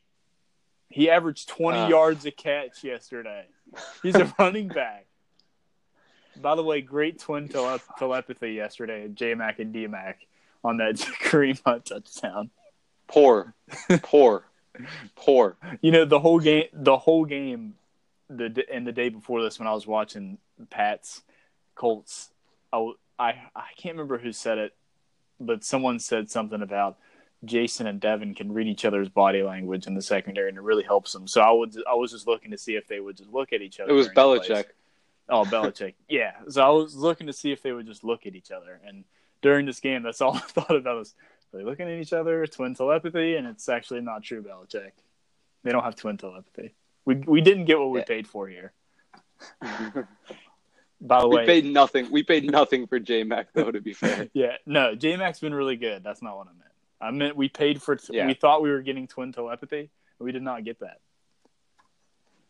[0.90, 1.88] He averaged 20 Uh.
[1.90, 3.46] yards a catch yesterday.
[4.04, 5.08] He's a running back.
[6.40, 10.20] By the way, great twin tele- telepathy yesterday, J Mac and D Mac
[10.64, 12.52] on that Kareem Hunt touchdown.
[13.08, 13.54] Poor,
[14.04, 14.46] poor,
[15.16, 15.58] poor.
[15.82, 16.66] You know the whole game.
[16.74, 17.76] The whole game,
[18.30, 20.38] the and the day before this, when I was watching
[20.70, 21.22] Pat's
[21.76, 22.30] Colts,
[22.74, 24.74] I I can't remember who said it,
[25.40, 26.98] but someone said something about
[27.44, 30.84] Jason and Devin can read each other's body language in the secondary, and it really
[30.84, 31.28] helps them.
[31.28, 33.62] So I would I was just looking to see if they would just look at
[33.62, 33.92] each other.
[33.92, 34.50] It was during the plays.
[34.50, 34.66] Belichick.
[35.30, 35.94] Oh, Belichick.
[36.10, 36.34] yeah.
[36.50, 38.80] So I was looking to see if they would just look at each other.
[38.86, 39.06] And
[39.42, 41.16] during this game, that's all I thought about was
[41.60, 44.92] are looking at each other, twin telepathy, and it's actually not true, Belichick.
[45.64, 46.74] They don't have twin telepathy.
[47.06, 48.74] We we didn't get what we paid for here.
[51.02, 52.12] By the we way, paid nothing.
[52.12, 53.72] We paid nothing for J Mac though.
[53.72, 56.04] To be fair, yeah, no, J Mac's been really good.
[56.04, 56.72] That's not what I meant.
[57.02, 57.98] I meant we paid for.
[58.10, 58.28] Yeah.
[58.28, 59.90] We thought we were getting twin telepathy.
[60.20, 61.00] We did not get that.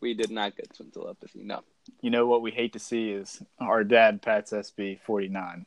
[0.02, 1.44] we did not get twin telepathy.
[1.44, 1.62] No.
[2.02, 5.66] you know what we hate to see is our dad Pat's SB forty nine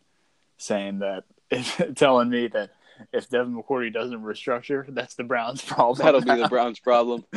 [0.59, 1.25] saying that
[1.97, 2.71] telling me that
[3.13, 6.05] if Devin McCourty doesn't restructure, that's the Browns' problem.
[6.05, 7.25] That'll be the Browns' problem.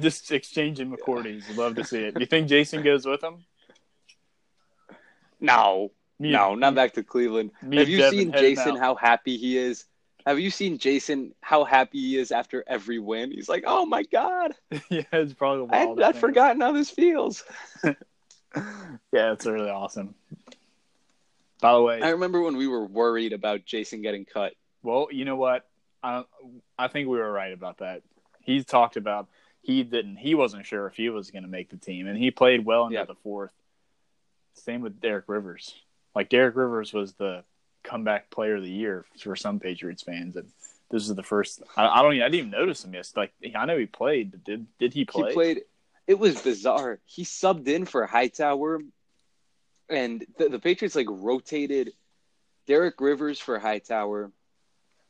[0.00, 1.56] Just exchanging McCourties.
[1.56, 2.14] Love to see it.
[2.14, 3.44] Do you think Jason goes with him?
[5.40, 7.50] No, Me- no, not back to Cleveland.
[7.62, 8.72] Have you Devin seen Jason?
[8.72, 8.78] out.
[8.78, 9.84] How happy he is
[10.26, 11.34] Have you seen Jason?
[11.40, 13.30] How happy he is after every win.
[13.30, 14.54] He's like, "Oh my god,
[14.90, 17.44] yeah, it's probably the I, wildest I'd forgotten how this feels."
[17.84, 20.14] Yeah, it's really awesome.
[21.60, 24.54] By the way, I remember when we were worried about Jason getting cut.
[24.82, 25.66] well, you know what?
[26.02, 26.24] I
[26.78, 28.02] I think we were right about that.
[28.40, 29.28] He talked about
[29.62, 32.30] he didn't he wasn't sure if he was going to make the team, and he
[32.30, 33.04] played well into Yeah.
[33.04, 33.52] the fourth.
[34.54, 35.74] Same with Derek Rivers.
[36.14, 37.44] Like Derek Rivers was the
[37.84, 40.48] comeback player of the year for some Patriots fans, and
[40.90, 41.62] this is the first.
[41.76, 42.14] I, I don't.
[42.14, 43.30] Even, I didn't even notice him yesterday.
[43.42, 45.28] Like I know he played, but did did he play?
[45.30, 45.60] He played.
[46.06, 46.98] It was bizarre.
[47.04, 48.80] He subbed in for Hightower,
[49.88, 51.92] and the, the Patriots like rotated
[52.66, 54.30] Derek Rivers for Hightower,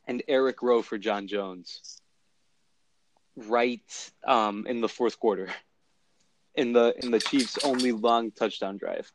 [0.07, 2.01] and Eric Rowe for John Jones.
[3.35, 5.49] Right um, in the fourth quarter,
[6.55, 9.09] in the in the Chiefs' only long touchdown drive,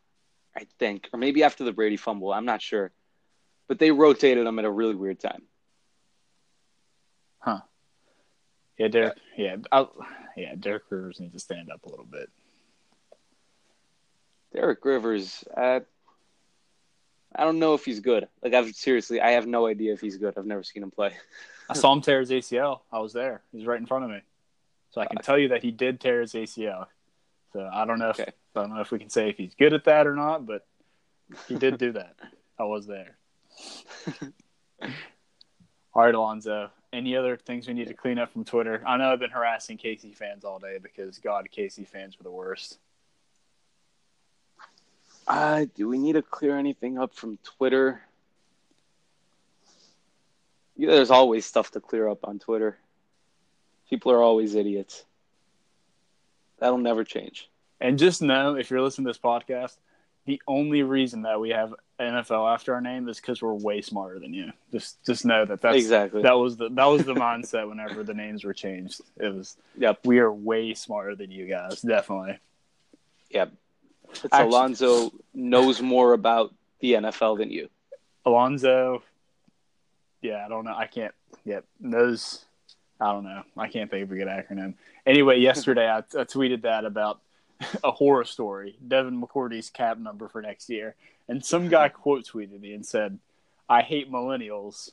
[0.57, 2.33] I think, or maybe after the Brady fumble.
[2.33, 2.93] I'm not sure,
[3.69, 5.43] but they rotated him at a really weird time.
[7.39, 7.61] Huh?
[8.79, 9.19] Yeah, Derek.
[9.37, 9.57] Yeah,
[10.37, 10.55] yeah.
[10.59, 12.31] Derek Rivers needs to stand up a little bit.
[14.55, 15.81] Derek Rivers, uh,
[17.35, 18.29] I don't know if he's good.
[18.43, 20.35] Like I've seriously, I have no idea if he's good.
[20.39, 21.13] I've never seen him play.
[21.69, 22.81] I saw him tear his ACL.
[22.93, 23.43] I was there.
[23.53, 24.21] He's right in front of me,
[24.91, 26.87] so I can tell you that he did tear his ACL.
[27.53, 28.31] So I don't know if Okay.
[28.55, 30.67] I don't know if we can say if he's good at that or not, but
[31.49, 32.15] he did do that.
[32.59, 33.17] I was there.
[35.95, 36.71] All right, Alonzo.
[36.93, 38.83] Any other things we need to clean up from Twitter?
[38.87, 42.31] I know I've been harassing Casey fans all day because God, Casey fans were the
[42.31, 42.79] worst.
[45.27, 48.03] Uh, do we need to clear anything up from Twitter?
[50.77, 52.79] Yeah, there's always stuff to clear up on Twitter.
[53.89, 55.05] People are always idiots.
[56.59, 57.49] That'll never change.
[57.81, 59.77] And just know, if you're listening to this podcast,
[60.27, 64.19] the only reason that we have NFL after our name is because we're way smarter
[64.19, 64.53] than you.
[64.73, 66.23] Just, just know that that's exactly.
[66.23, 69.01] that was the that was the mindset whenever the names were changed.
[69.19, 70.01] It was Yep.
[70.05, 72.39] we are way smarter than you guys, definitely.
[73.31, 73.53] Yep.
[74.23, 77.69] It's Actually- Alonzo knows more about the NFL than you.
[78.27, 79.03] Alonzo,
[80.23, 80.75] yeah, I don't know.
[80.75, 81.15] I can't.
[81.45, 82.45] Yep, knows.
[83.01, 83.43] I don't know.
[83.57, 84.75] I can't think of a good acronym.
[85.05, 87.21] Anyway, yesterday I, I tweeted that about
[87.85, 90.95] a horror story, Devin McCourty's cap number for next year,
[91.29, 93.19] and some guy quote tweeted me and said,
[93.69, 94.91] "I hate millennials."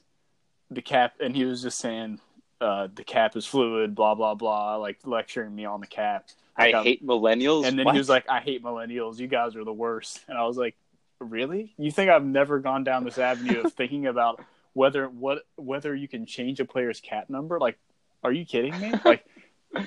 [0.70, 2.20] The cap, and he was just saying
[2.62, 6.28] uh, the cap is fluid, blah blah blah, like lecturing me on the cap.
[6.58, 7.66] Like, I I'm- hate millennials.
[7.66, 7.94] and then What?
[7.96, 9.20] he was like, "I hate millennials.
[9.20, 10.76] You guys are the worst." And I was like,
[11.20, 11.74] "Really?
[11.78, 14.44] You think I've never gone down this avenue of thinking about
[14.74, 17.60] whether what whether you can change a player's cat number?
[17.60, 17.78] Like,
[18.24, 18.94] are you kidding me?
[19.06, 19.26] Like,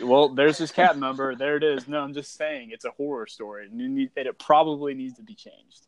[0.02, 1.34] well, there's his cat number.
[1.34, 1.86] There it is.
[1.86, 5.22] No, I'm just saying it's a horror story, and, you need, it probably needs to
[5.22, 5.86] be changed."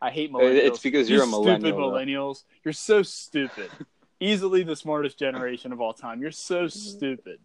[0.00, 0.56] I hate millennials.
[0.64, 1.96] It's because You you're a Stupid millennial, though.
[1.96, 2.44] millennials.
[2.64, 3.70] You're so stupid.
[4.20, 6.20] Easily the smartest generation of all time.
[6.20, 7.38] You're so stupid.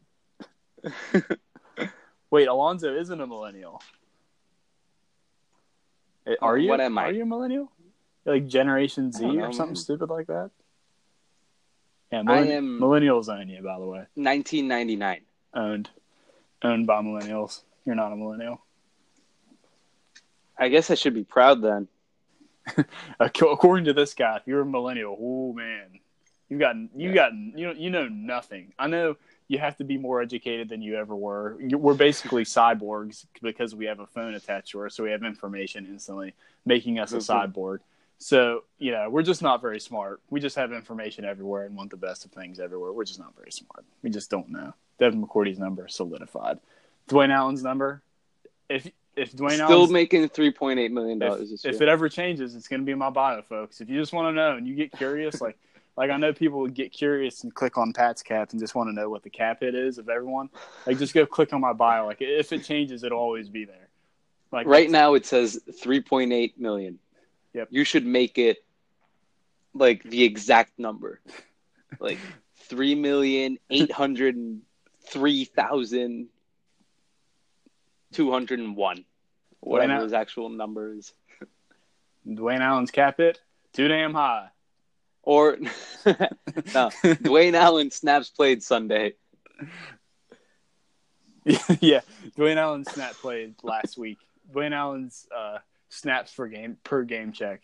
[2.29, 3.81] Wait, Alonzo isn't a millennial.
[6.25, 6.69] Eh, Are you?
[6.69, 7.05] what am I?
[7.05, 7.71] Are you a millennial?
[8.25, 9.75] You're like Generation Z or know, something man.
[9.75, 10.51] stupid like that?
[12.11, 14.05] Yeah, I millenn- am- millennials own you, by the way.
[14.15, 15.21] 1999.
[15.53, 15.89] Owned,
[16.63, 17.61] owned by millennials.
[17.85, 18.61] You're not a millennial.
[20.57, 21.87] I guess I should be proud then.
[23.19, 25.99] According to this guy, if you're a millennial, oh man,
[26.49, 27.13] you got you Yeah.
[27.13, 28.73] got you know you know nothing.
[28.77, 29.15] I know
[29.47, 31.57] you have to be more educated than you ever were.
[31.59, 35.85] We're basically cyborgs because we have a phone attached to us, so we have information
[35.85, 36.33] instantly,
[36.65, 37.53] making us a Mhm.
[37.53, 37.79] cyborg.
[38.19, 40.19] So you know we're just not very smart.
[40.29, 42.91] We just have information everywhere and want the best of things everywhere.
[42.91, 43.85] We're just not very smart.
[44.01, 44.73] We just don't know.
[44.97, 46.59] Devin McCourty's number solidified.
[47.07, 48.01] Dwayne Allen's number.
[48.69, 52.55] If if Dwayne Allen Still Allen's making 3.8 million dollars if, if it ever changes,
[52.55, 53.81] it's going to be in my bio, folks.
[53.81, 55.57] If you just want to know and you get curious, like
[55.97, 58.87] like I know people would get curious and click on Pat's cap and just want
[58.89, 60.51] to know what the cap hit is of everyone.
[60.85, 62.05] Like just go click on my bio.
[62.05, 63.89] Like if it changes, it'll always be there.
[64.51, 66.99] Like right now it says 3.8 million.
[67.53, 67.69] Yep.
[67.71, 68.63] You should make it
[69.73, 71.19] like the exact number.
[71.99, 72.19] Like
[72.67, 76.27] 3 million 803,000
[78.13, 79.05] 201.
[79.61, 81.13] Whatever his actual numbers.
[82.27, 83.41] Dwayne Allen's cap hit
[83.73, 84.49] too damn high.
[85.27, 85.57] Or
[86.05, 89.15] no, Dwayne Allen snaps played Sunday.
[91.81, 91.99] yeah,
[92.37, 94.19] Dwayne Allen snap played last week.
[94.49, 95.57] Dwayne Allen's uh,
[95.89, 97.59] snaps per game per game check,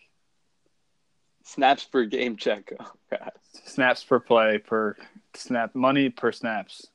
[1.44, 2.70] Snaps per game check.
[2.78, 3.32] Oh god.
[3.64, 4.94] snaps per play per
[5.32, 6.86] snap, money per snaps.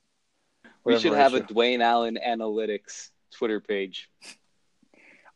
[0.83, 1.41] We should have a.
[1.41, 4.07] Dwayne Allen analytics Twitter page.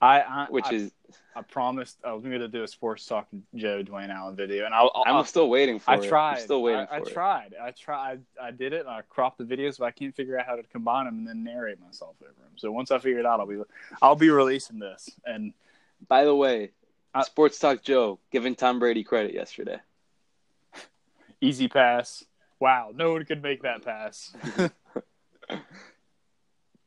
[0.04, 0.92] I, I which I, is
[1.36, 4.74] I promised I was going to do a sports talk Joe Dwayne Allen video, and
[4.74, 6.04] I'll, I'm still waiting for I it.
[6.08, 6.36] tried.
[6.38, 7.56] I'm still waiting I, I tried.
[7.62, 8.22] I tried.
[8.42, 8.82] I did it.
[8.82, 11.28] And I cropped the videos, but I can't figure out how to combine them and
[11.28, 12.52] then narrate myself over them.
[12.58, 13.62] So once I figure it out, I'll be
[14.02, 15.10] I'll be releasing this.
[15.26, 15.54] And
[16.08, 16.72] By the way,
[17.14, 19.78] I- Sports Talk Joe giving Tom Brady credit yesterday.
[21.42, 22.26] easy pass.
[22.60, 24.34] Wow, no one could make that pass.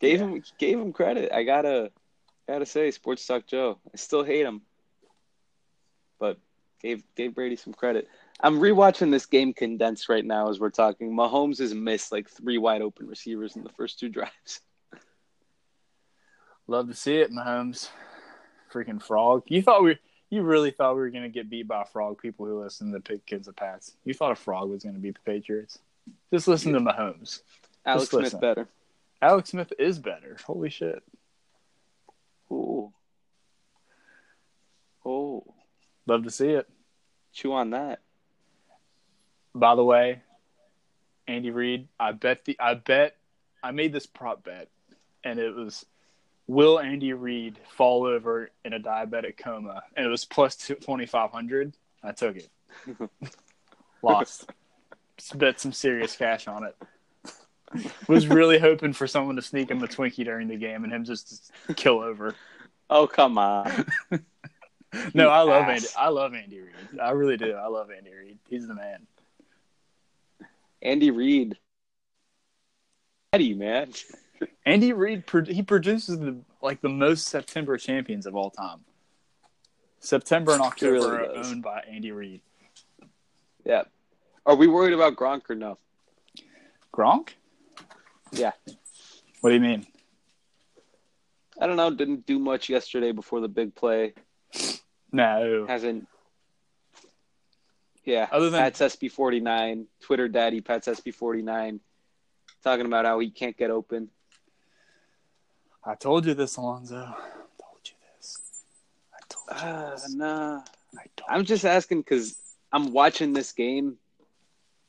[0.00, 0.26] Gave Yeah.
[0.26, 1.32] him gave him credit.
[1.32, 1.90] I gotta
[2.48, 3.78] gotta say, Sports Talk Joe.
[3.92, 4.62] I still hate him,
[6.18, 6.38] but
[6.80, 8.08] gave gave Brady some credit.
[8.40, 11.16] I'm rewatching this game condensed right now as we're talking.
[11.16, 14.60] Mahomes has missed like three wide open receivers in the first two drives.
[16.66, 17.88] Love to see it, Mahomes.
[18.72, 19.44] Freaking frog.
[19.46, 19.98] You thought we
[20.30, 23.00] you really thought we were gonna get beat by a frog, people who listen to
[23.00, 23.92] Pickens and Pats.
[24.04, 25.78] You thought a frog was gonna beat the Patriots.
[26.32, 27.40] Just listen to Mahomes.
[27.84, 28.68] Alex Smith better.
[29.22, 30.36] Alex Smith is better.
[30.44, 31.02] Holy shit.
[32.50, 32.92] Ooh.
[35.04, 35.44] Oh,
[36.06, 36.68] Love to see it.
[37.32, 38.00] chew on that.
[39.54, 40.22] By the way,
[41.26, 43.16] Andy Reid, I bet the I bet
[43.62, 44.68] I made this prop bet
[45.24, 45.84] and it was
[46.46, 51.76] will Andy Reid fall over in a diabetic coma and it was plus 2500.
[52.02, 52.48] I took it.
[54.02, 54.50] Lost.
[55.34, 56.76] Bet some serious cash on it.
[58.08, 61.04] Was really hoping for someone to sneak him a Twinkie during the game and him
[61.04, 62.34] just kill over.
[62.88, 63.86] Oh come on.
[65.12, 65.68] No, You I love.
[65.68, 65.86] Andy.
[65.98, 67.00] I love Andy Reid.
[67.02, 67.52] I really do.
[67.52, 68.38] I love Andy Reid.
[68.48, 69.06] He's the man.
[70.80, 71.58] Andy Reid.
[73.32, 73.90] Eddie, man.
[74.64, 78.80] Andy Reid, he produces the like the most September champions of all time.
[80.00, 81.50] September and October really are does.
[81.50, 82.40] owned by Andy Reid.
[83.64, 83.82] Yeah.
[84.46, 85.78] Are we worried about Gronk or no?
[86.94, 87.30] Gronk?
[88.36, 88.52] Yeah.
[89.40, 89.86] What do you mean?
[91.60, 91.90] I don't know.
[91.90, 94.14] Didn't do much yesterday before the big play.
[95.12, 95.64] No.
[95.66, 96.06] Hasn't.
[98.04, 98.28] Yeah.
[98.30, 101.80] Other than- Pat's SB49, Twitter daddy Pat's SB49,
[102.62, 104.10] talking about how he can't get open.
[105.84, 106.96] I told you this, Alonzo.
[106.96, 107.14] I
[107.62, 108.38] told you this.
[109.14, 110.14] I told you Uh, this.
[110.14, 110.56] nah.
[110.98, 112.36] I told I'm just asking because
[112.72, 113.96] I'm watching this game,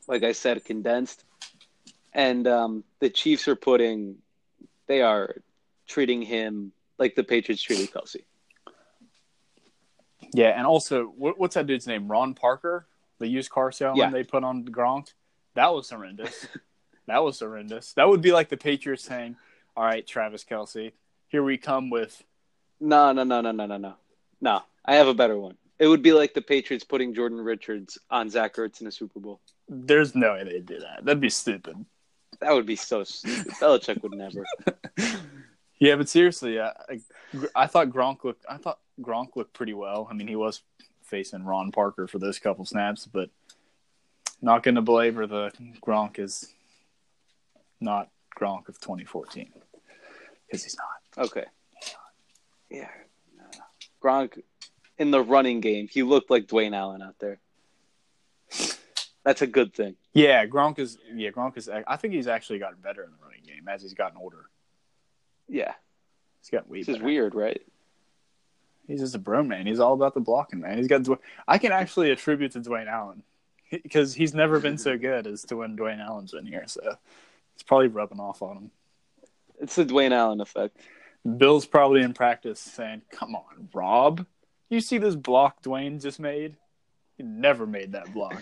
[0.06, 1.24] like I said, condensed,
[2.18, 4.16] and um, the Chiefs are putting,
[4.88, 5.36] they are
[5.86, 8.24] treating him like the Patriots treated Kelce.
[10.34, 12.08] Yeah, and also, what, what's that dude's name?
[12.08, 12.88] Ron Parker,
[13.20, 14.10] the used car salesman Yeah.
[14.10, 15.12] they put on Gronk.
[15.54, 16.48] That was horrendous.
[17.06, 17.92] that was horrendous.
[17.92, 19.36] That would be like the Patriots saying,
[19.76, 20.92] "All right, Travis Kelce,
[21.28, 22.24] here we come with."
[22.80, 23.94] No, no, no, no, no, no, no,
[24.40, 24.62] no.
[24.84, 25.56] I have a better one.
[25.78, 29.20] It would be like the Patriots putting Jordan Richards on Zach Ertz in a Super
[29.20, 29.40] Bowl.
[29.68, 31.04] There's no way they'd do that.
[31.04, 31.86] That'd be stupid.
[32.40, 33.52] That would be so stupid.
[33.54, 34.44] Belichick would never.
[35.80, 37.00] Yeah, but seriously, I, I,
[37.54, 38.44] I thought Gronk looked.
[38.48, 40.08] I thought Gronk looked pretty well.
[40.10, 40.62] I mean, he was
[41.04, 43.30] facing Ron Parker for those couple snaps, but
[44.42, 46.52] not going to belabor the Gronk is
[47.80, 48.08] not
[48.38, 49.52] Gronk of 2014
[50.46, 51.26] because he's not.
[51.26, 51.44] Okay.
[52.70, 52.88] Yeah.
[54.02, 54.42] Gronk
[54.98, 57.40] in the running game, he looked like Dwayne Allen out there.
[59.24, 59.96] That's a good thing.
[60.12, 60.98] Yeah, Gronk is.
[61.14, 61.68] Yeah, Gronk is.
[61.68, 64.46] I think he's actually gotten better in the running game as he's gotten older.
[65.48, 65.74] Yeah.
[66.40, 67.60] He's gotten way This is weird, right?
[68.86, 69.66] He's just a bro man.
[69.66, 70.78] He's all about the blocking, man.
[70.78, 71.06] He's got.
[71.46, 73.22] I can actually attribute to Dwayne Allen
[73.70, 76.64] because he's never been so good as to when Dwayne Allen's been here.
[76.66, 76.96] So
[77.54, 78.70] it's probably rubbing off on him.
[79.60, 80.78] It's the Dwayne Allen effect.
[81.36, 84.24] Bill's probably in practice saying, "Come on, Rob,
[84.70, 86.56] you see this block Dwayne just made?
[87.18, 88.40] He never made that block.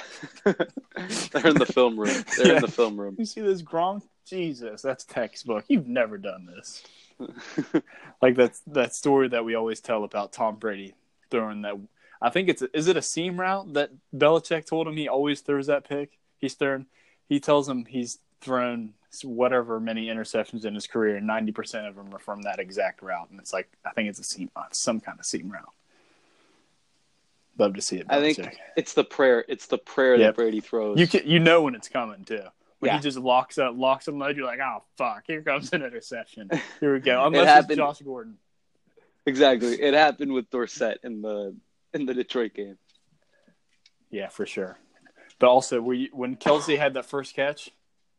[0.44, 2.24] They're in the film room.
[2.36, 2.56] They're Yeah.
[2.56, 3.16] in the film room.
[3.18, 4.02] You see this Gronk?
[4.24, 5.64] Jesus, that's textbook.
[5.68, 6.82] You've never done this."
[8.22, 10.94] Like that's that story that we always tell about Tom Brady
[11.30, 11.74] throwing that.
[12.20, 15.66] I think it's is it a seam route that Belichick told him he always throws
[15.66, 16.18] that pick.
[16.38, 16.86] He's thrown.
[17.28, 18.94] He tells him he's thrown
[19.24, 23.02] whatever many interceptions in his career, and ninety percent of them are from that exact
[23.02, 23.28] route.
[23.30, 25.72] And it's like I think it's a seam, some kind of seam route.
[27.58, 28.06] Love to see it.
[28.08, 28.56] I think Belichick.
[28.76, 29.44] it's the prayer.
[29.48, 30.28] It's the prayer Yep.
[30.28, 30.98] that Brady throws.
[30.98, 32.42] you can, you know when it's coming too.
[32.78, 32.96] When Yeah.
[32.96, 36.50] he just locks up, locks him low, you're like, oh fuck, here comes an interception.
[36.80, 37.24] Here we go.
[37.26, 38.38] Unless happened- it's Josh Gordon.
[39.26, 39.80] exactly.
[39.80, 41.54] It happened with Dorsett in the
[41.94, 42.78] in the Detroit game.
[44.10, 44.78] Yeah, for sure.
[45.38, 47.70] But also, were you, when Kelce had that first catch,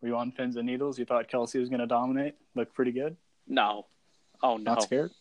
[0.02, 1.00] were you on pins and needles?
[1.00, 2.36] You thought Kelce was going to dominate?
[2.56, 3.16] look pretty good.
[3.48, 3.88] No.
[4.44, 4.74] Oh no.
[4.74, 5.12] Not scared.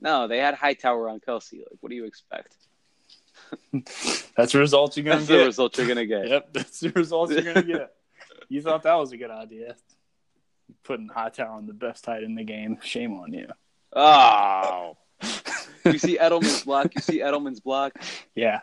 [0.00, 1.54] No, they had Hightower on Kelce.
[1.58, 2.54] Like, what do you expect?
[4.36, 5.46] That's the result you're going That's to the get.
[5.46, 6.28] result you're gonna get.
[6.28, 7.94] Yep, that's the result you're going to get.
[8.50, 9.76] You thought that was a good idea.
[10.84, 12.78] Putting Hightower on the best tight in the game.
[12.82, 13.46] Shame on you.
[13.94, 14.96] Oh.
[15.84, 16.94] you see Edelman's block.
[16.94, 17.92] You see Edelman's block.
[18.34, 18.60] Yeah.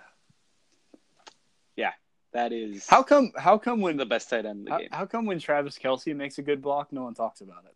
[1.76, 1.92] Yeah.
[2.34, 3.32] That is How come?
[3.38, 4.90] How come when the best tight end in the how, game.
[4.92, 7.76] how come when Travis Kelce makes a good block, no one talks about it?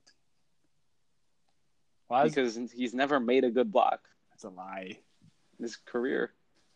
[2.08, 4.00] Why Because he's never made a good block
[4.32, 4.98] that's a lie?
[5.62, 6.32] his career.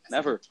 [0.10, 0.42] Never.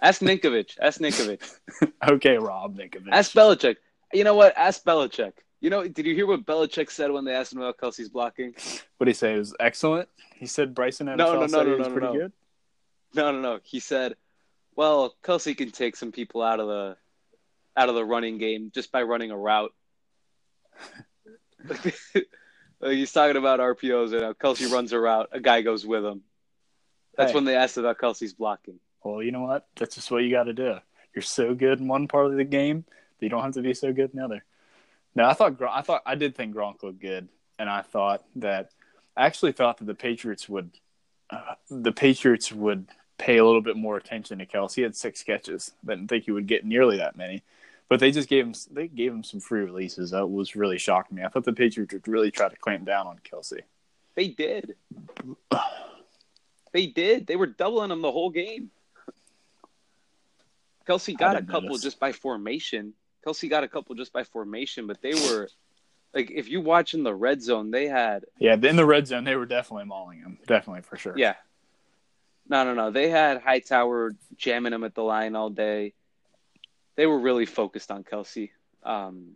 [0.00, 0.78] Ask Ninkovich.
[0.80, 1.42] Ask Ninkovich.
[2.08, 2.94] Okay, Rob, it.
[3.10, 3.76] Ask Belichick.
[4.12, 4.56] You know what?
[4.56, 5.32] Ask Belichick.
[5.60, 8.54] You know, did you hear what Belichick said when they asked him about Kelce's blocking?
[8.96, 9.34] What did he say?
[9.34, 10.08] It was excellent.
[10.34, 12.12] He said Bryson NFL No, no, no, said no, was no, pretty no.
[12.14, 12.32] good.
[13.14, 13.60] No, no, no.
[13.62, 14.16] He said,
[14.76, 16.96] "Well, Kelce can take some people out of the
[17.76, 19.74] out of the running game just by running a route."
[22.80, 26.02] Like, he's talking about RPOs and how Kelce runs a route, a guy goes with
[26.02, 26.22] him.
[27.16, 27.34] That's Hey.
[27.34, 28.80] when they asked about Kelce's blocking.
[29.04, 29.66] Well, you know what?
[29.76, 30.76] That's just what you got to do.
[31.14, 32.84] You're so good in one part of the game
[33.18, 34.44] that you don't have to be so good in the other.
[35.14, 37.28] No, I thought I thought I did think Gronk looked good,
[37.58, 38.70] and I thought that
[39.16, 40.70] I actually thought that the Patriots would
[41.30, 42.86] uh, the Patriots would
[43.18, 44.74] pay a little bit more attention to Kelce.
[44.74, 45.72] He had six catches.
[45.84, 47.42] I didn't think he would get nearly that many,
[47.88, 50.12] but they just gave him they gave him some free releases.
[50.12, 51.24] That was really shocking me.
[51.24, 53.62] I thought the Patriots would really try to clamp down on Kelce.
[54.14, 54.76] They did.
[56.72, 57.26] They did.
[57.26, 58.70] They were doubling him the whole game.
[60.88, 61.82] Kelce got a couple notice.
[61.82, 62.94] just by formation.
[63.26, 65.48] Kelce got a couple just by formation, but they were
[66.14, 69.24] like if you watch in the red zone, they had Yeah, in the red zone,
[69.24, 70.38] they were definitely mauling him.
[70.46, 71.14] Definitely for sure.
[71.16, 71.34] yeah.
[72.48, 72.90] No, no, no.
[72.90, 75.92] They had Hightower jamming him at the line all day.
[76.96, 78.50] They were really focused on Kelce.
[78.82, 79.34] Um,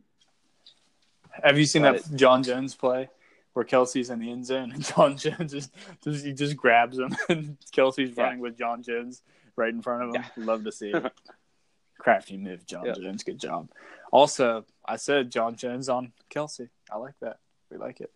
[1.43, 3.09] Have you seen that John Jones play
[3.53, 5.71] where Kelce's in the end zone and John Jones just,
[6.03, 8.25] just he just grabs him and Kelce's Yeah.
[8.25, 9.23] running with John Jones
[9.57, 10.25] right in front of him.
[10.37, 10.45] Yeah.
[10.45, 11.13] Love to see it.
[11.99, 12.93] Crafty move, John Yeah.
[12.93, 13.23] Jones.
[13.23, 13.69] Good job.
[14.13, 16.69] Also, I said John Jones on Kelce.
[16.91, 17.39] I like that.
[17.71, 18.13] We like it.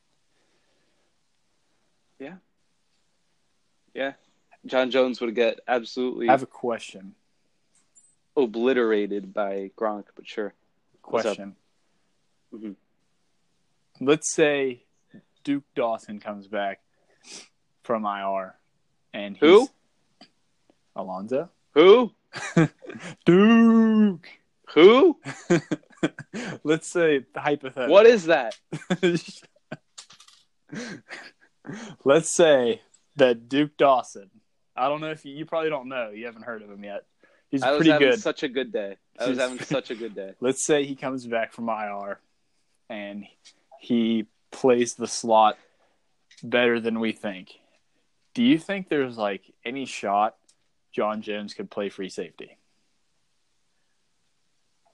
[2.18, 2.36] yeah,
[3.94, 4.12] Yeah.
[4.66, 7.14] John Jones would get absolutely I have a question.
[8.36, 10.52] obliterated by Gronk, but sure.
[11.02, 11.56] Question.
[12.52, 12.74] Mhm.
[14.00, 14.82] Let's say
[15.44, 16.80] Duke Dawson comes back
[17.82, 18.56] from IR
[19.12, 19.68] and he's Who?
[20.98, 21.50] Alonzo.
[21.74, 22.12] Who?
[23.24, 24.28] Duke.
[24.74, 25.18] Who?
[26.64, 27.92] Let's say hypothetical.
[27.92, 28.56] What is that?
[32.04, 32.82] Let's say
[33.16, 34.30] that Duke Dawson.
[34.76, 36.10] I don't know if you, you probably don't know.
[36.10, 37.04] You haven't heard of him yet.
[37.50, 38.20] He's I was pretty having good.
[38.20, 38.96] such a good day.
[39.18, 40.34] I was having such a good day.
[40.40, 42.20] Let's say he comes back from IR
[42.90, 43.24] and
[43.80, 45.56] he plays the slot
[46.42, 47.52] better than we think.
[48.34, 50.36] Do you think there's like any shot
[50.92, 52.56] John Jones could play free safety?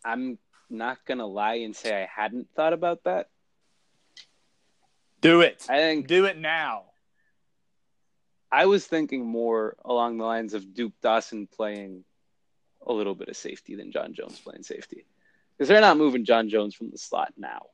[0.05, 0.38] I'm
[0.68, 3.28] not gonna lie and say I hadn't thought about that.
[5.20, 5.66] Do it.
[5.68, 6.84] I think Do it now.
[8.53, 12.05] I was thinking more along the lines of Duke Dawson playing
[12.86, 15.07] a little bit of safety than John Jones playing safety.
[15.57, 17.66] Because they're not moving John Jones from the slot now.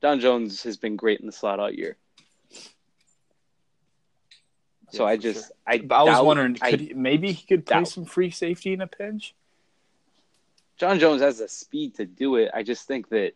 [0.00, 1.98] John Jones has been great in the slot all year.
[4.92, 5.56] So Yeah, I just sure.
[5.66, 7.88] I But I was doubt- wondering, I- could he, maybe he could play doubt.
[7.88, 9.34] some free safety in a pinch?
[10.78, 12.50] John Jones has the speed to do it.
[12.54, 13.32] I just think that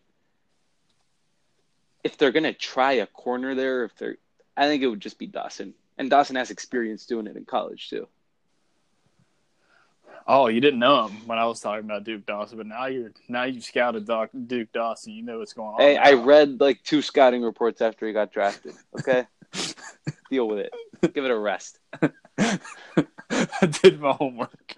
[2.03, 4.17] if they're gonna try a corner there, if they're,
[4.57, 7.89] I think it would just be Dawson, and Dawson has experience doing it in college
[7.89, 8.07] too.
[10.27, 13.11] Oh, you didn't know him when I was talking about Duke Dawson, but now you're
[13.27, 15.13] now you've scouted Doc, Duke Dawson.
[15.13, 15.79] You know what's going on.
[15.79, 18.73] Hey, I read like two scouting reports after he got drafted.
[18.99, 19.27] Okay,
[20.31, 20.73] deal with it.
[21.01, 21.79] Give it a rest.
[22.37, 22.59] I
[23.81, 24.73] did my homework.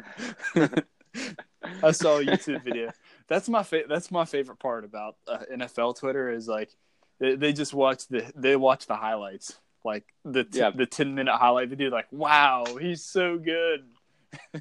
[1.84, 2.92] I saw a YouTube video.
[3.28, 6.70] That's my fa- that's my favorite part about uh, NFL Twitter is like
[7.20, 10.70] they, they just watch the they watch the highlights like the t- Yeah.
[10.72, 13.86] the ten minute highlight video like wow he's so good.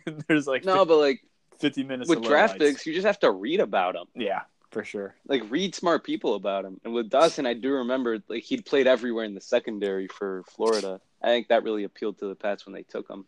[0.29, 1.21] There's like No, but like
[1.59, 4.07] fifty minutes with draft picks, you just have to read about them.
[4.15, 4.43] Yeah,
[4.77, 5.15] for sure.
[5.27, 6.79] Like read smart people about him.
[6.85, 11.01] And with Dawson, I do remember like he'd played everywhere in the secondary for Florida.
[11.23, 13.25] I think that really appealed to the Pats when they took him.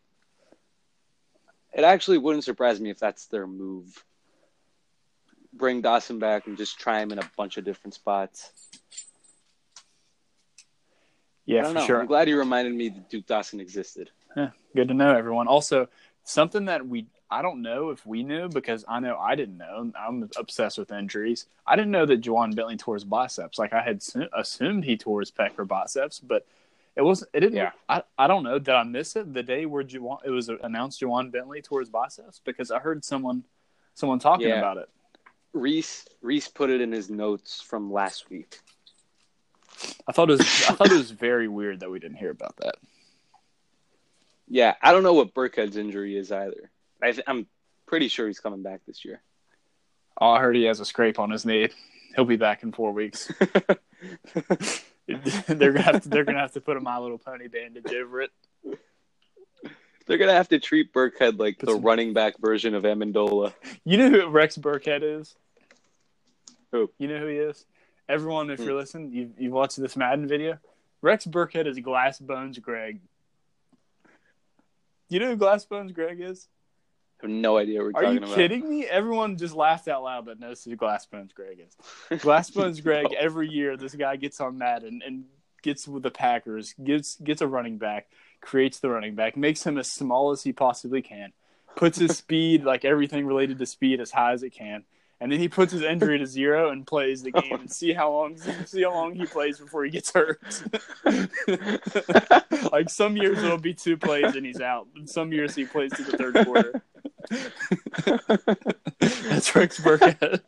[1.73, 4.05] It actually wouldn't surprise me if that's their move.
[5.55, 8.53] Bring Dawson back and just try him in a bunch of different spots.
[11.47, 11.87] Yeah, for know.
[11.87, 12.01] sure.
[12.01, 14.11] I'm glad you reminded me that Duke Dawson existed.
[14.37, 15.49] Yeah, good to know, everyone.
[15.49, 15.89] Also,
[16.25, 19.91] something that we I don't know if we knew because I know I didn't know.
[19.99, 21.47] I'm obsessed with injuries.
[21.67, 23.59] I didn't know that Ja'Whaun Bentley tore his biceps.
[23.59, 26.47] Like I had su- assumed he tore his pec or biceps, but
[26.97, 27.31] it wasn't.
[27.35, 27.57] It didn't.
[27.59, 27.73] Yeah.
[27.89, 28.59] I I don't know.
[28.59, 31.91] Did I miss it the day where Ja'Whaun, it was announced Ja'Whaun Bentley tore his
[31.91, 32.41] biceps?
[32.45, 33.45] Because I heard someone
[33.95, 34.59] someone talking Yeah.
[34.59, 34.89] about it.
[35.53, 38.59] Reiss Reiss put it in his notes from last week.
[40.07, 42.57] I thought it was I thought it was very weird that we didn't hear about
[42.57, 42.77] that.
[44.49, 46.71] Yeah, I don't know what Burkhead's injury is either.
[47.03, 47.47] I th- I'm
[47.87, 49.23] pretty sure he's coming back this year.
[50.21, 51.69] Oh, I heard he has a scrape on his knee.
[52.17, 53.31] He'll be back in four weeks.
[55.07, 58.23] they're gonna have to they're gonna have to put a My Little Pony bandage over
[58.23, 58.31] it.
[60.07, 63.53] They're gonna have to treat Burkhead like Put the some- running back version of Amendola.
[63.85, 65.37] You know who Rex Burkhead is?
[66.73, 66.91] Who?
[66.99, 67.65] You know who he is?
[68.09, 68.65] Everyone, if Hmm.
[68.67, 70.59] you're listening, you you watched this Madden video.
[71.03, 73.01] Rex Burkhead is Glass Bones Greg.
[75.11, 76.49] You know who Glass Bones Greg is?
[77.23, 78.29] I have no idea what we're Are talking about.
[78.29, 78.87] Are you kidding me?
[78.87, 82.21] Everyone just laughed out loud that knows who Glass Bones Greg is.
[82.21, 85.25] Glass Bones Greg, every year this guy gets on Madden and
[85.63, 88.09] gets with the Packers, gets gets a running back,
[88.41, 91.33] creates the running back, makes him as small as he possibly can,
[91.77, 94.85] puts his speed, like everything related to speed, as high as it can,
[95.21, 97.93] and then he puts his injury to zero and plays the oh game and see
[97.93, 100.41] how long see how long he plays before he gets hurt.
[102.73, 105.93] like some years it'll be two plays and he's out, and some years he plays
[105.95, 106.83] to the third quarter.
[109.01, 110.41] That's Rex Burkhead.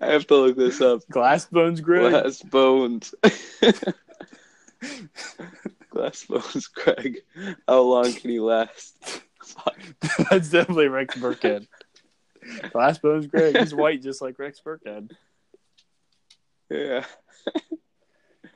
[0.00, 1.06] I have to look this up.
[1.10, 2.10] Glass Bones Greg.
[2.10, 3.14] Glass bones.
[5.90, 7.22] Glass bones, Craig.
[7.68, 9.22] How long can he last?
[10.30, 11.68] That's definitely Rex Burkhead.
[12.72, 13.56] Glass Bones Greg.
[13.56, 15.12] He's white just like Rex Burkhead.
[16.70, 17.04] Yeah.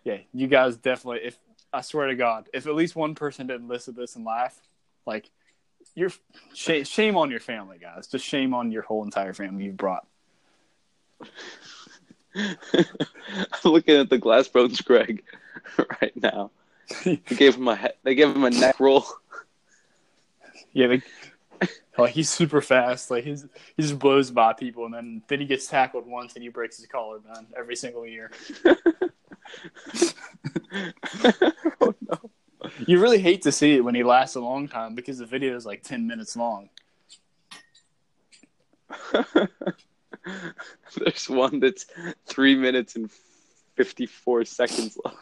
[0.04, 1.20] Yeah, you guys definitely.
[1.24, 1.38] If
[1.72, 4.58] I swear to God, if at least one person didn't listen to this and laugh,
[5.06, 5.30] like
[5.98, 6.12] you're
[6.54, 8.06] shame, shame on your family, guys.
[8.06, 10.06] Just shame on your whole entire family you've brought.
[12.36, 12.56] I'm
[13.64, 15.24] looking at the glass bones, Greg,
[16.00, 16.52] right now.
[17.04, 19.04] They gave him a he- they gave him a neck roll.
[20.72, 21.02] Yeah, they,
[21.98, 23.10] like he's super fast.
[23.10, 23.44] Like he's
[23.76, 26.76] he just blows by people, and then then he gets tackled once, and he breaks
[26.76, 28.30] his collarbone every single year.
[31.80, 32.30] oh no.
[32.86, 35.56] You really hate to see it when he lasts a long time because the video
[35.56, 36.68] is like ten minutes long.
[40.96, 41.86] There's one that's
[42.26, 43.10] three minutes and
[43.76, 45.16] fifty-four seconds long.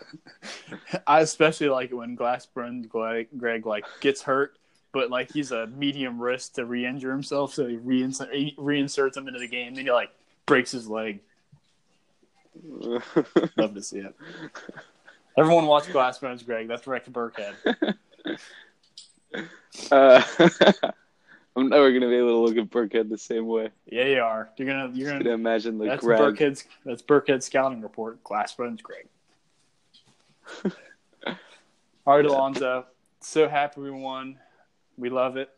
[1.07, 4.59] I especially like it when Glass Bones Greg, Greg like gets hurt,
[4.93, 9.29] but like he's a medium risk to re-injure himself, so he reinsert, he reinserts him
[9.29, 9.75] into the game.
[9.75, 10.11] Then he like
[10.47, 11.21] breaks his leg.
[13.57, 14.15] Love to see it.
[15.37, 16.67] Everyone watch Glass Bones Greg.
[16.69, 17.55] That's Rex Burkhead.
[19.91, 20.23] uh,
[21.57, 23.71] I'm never gonna be able to look at Burkhead the same way.
[23.87, 24.51] Yeah, you are.
[24.57, 25.35] You're gonna you're can gonna.
[25.35, 26.21] imagine the That's grab.
[26.21, 26.65] Burkhead's.
[26.85, 28.23] That's Burkhead's scouting report.
[28.25, 29.07] Glass Bones Greg.
[32.07, 32.31] All right, Yeah.
[32.31, 32.87] Alonzo.
[33.21, 34.39] So happy we won.
[34.97, 35.51] We love it.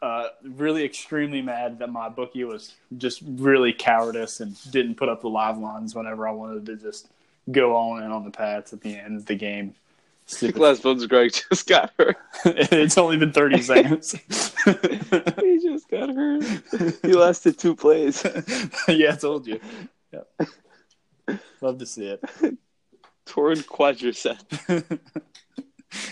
[0.00, 5.22] Uh, really extremely mad that my bookie was just really cowardice and didn't put up
[5.22, 7.08] the live lines whenever I wanted to just
[7.50, 9.74] go all in on the Pats at the end of the game.
[10.26, 10.56] Stupid.
[10.56, 12.18] Glass bones, Greg just got hurt.
[12.44, 14.12] it's only been 30 seconds.
[14.64, 16.44] he just got hurt.
[17.00, 18.26] He lasted two plays.
[18.88, 19.58] yeah, I told you.
[20.12, 21.40] Yep.
[21.62, 22.22] Love to see it.
[23.24, 25.00] Torn quadricep.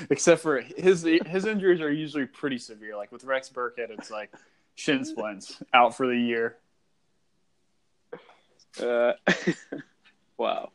[0.09, 2.97] Except for his his injuries are usually pretty severe.
[2.97, 4.32] Like with Rex Burkhead, it's like
[4.74, 6.57] shin splints out for the year.
[8.80, 9.12] Uh,
[10.39, 10.70] wow.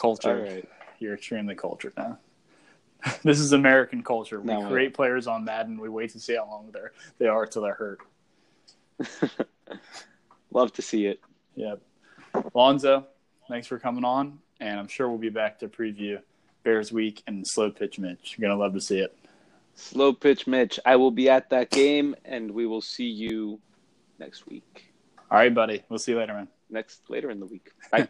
[0.00, 0.46] Culture.
[0.46, 0.68] All right.
[0.98, 2.18] You're extremely cultured now.
[3.22, 4.40] this is American culture.
[4.40, 4.70] We what?
[4.70, 5.78] create players on Madden.
[5.78, 8.00] We wait to see how long they're they are till they're hurt.
[10.52, 11.20] Love to see it.
[11.54, 11.80] Yep.
[12.54, 13.06] Lonzo,
[13.48, 16.20] thanks for coming on, and I'm sure we'll be back to preview
[16.62, 18.36] Bears week and slow pitch Mitch.
[18.36, 19.14] You're gonna love to see it.
[19.74, 20.78] Slow pitch Mitch.
[20.84, 23.60] I will be at that game, and we will see you
[24.18, 24.92] next week.
[25.30, 25.82] All right, buddy.
[25.88, 26.48] We'll see you later, man.
[26.68, 27.70] Next later in the week.
[27.92, 28.08] Bye.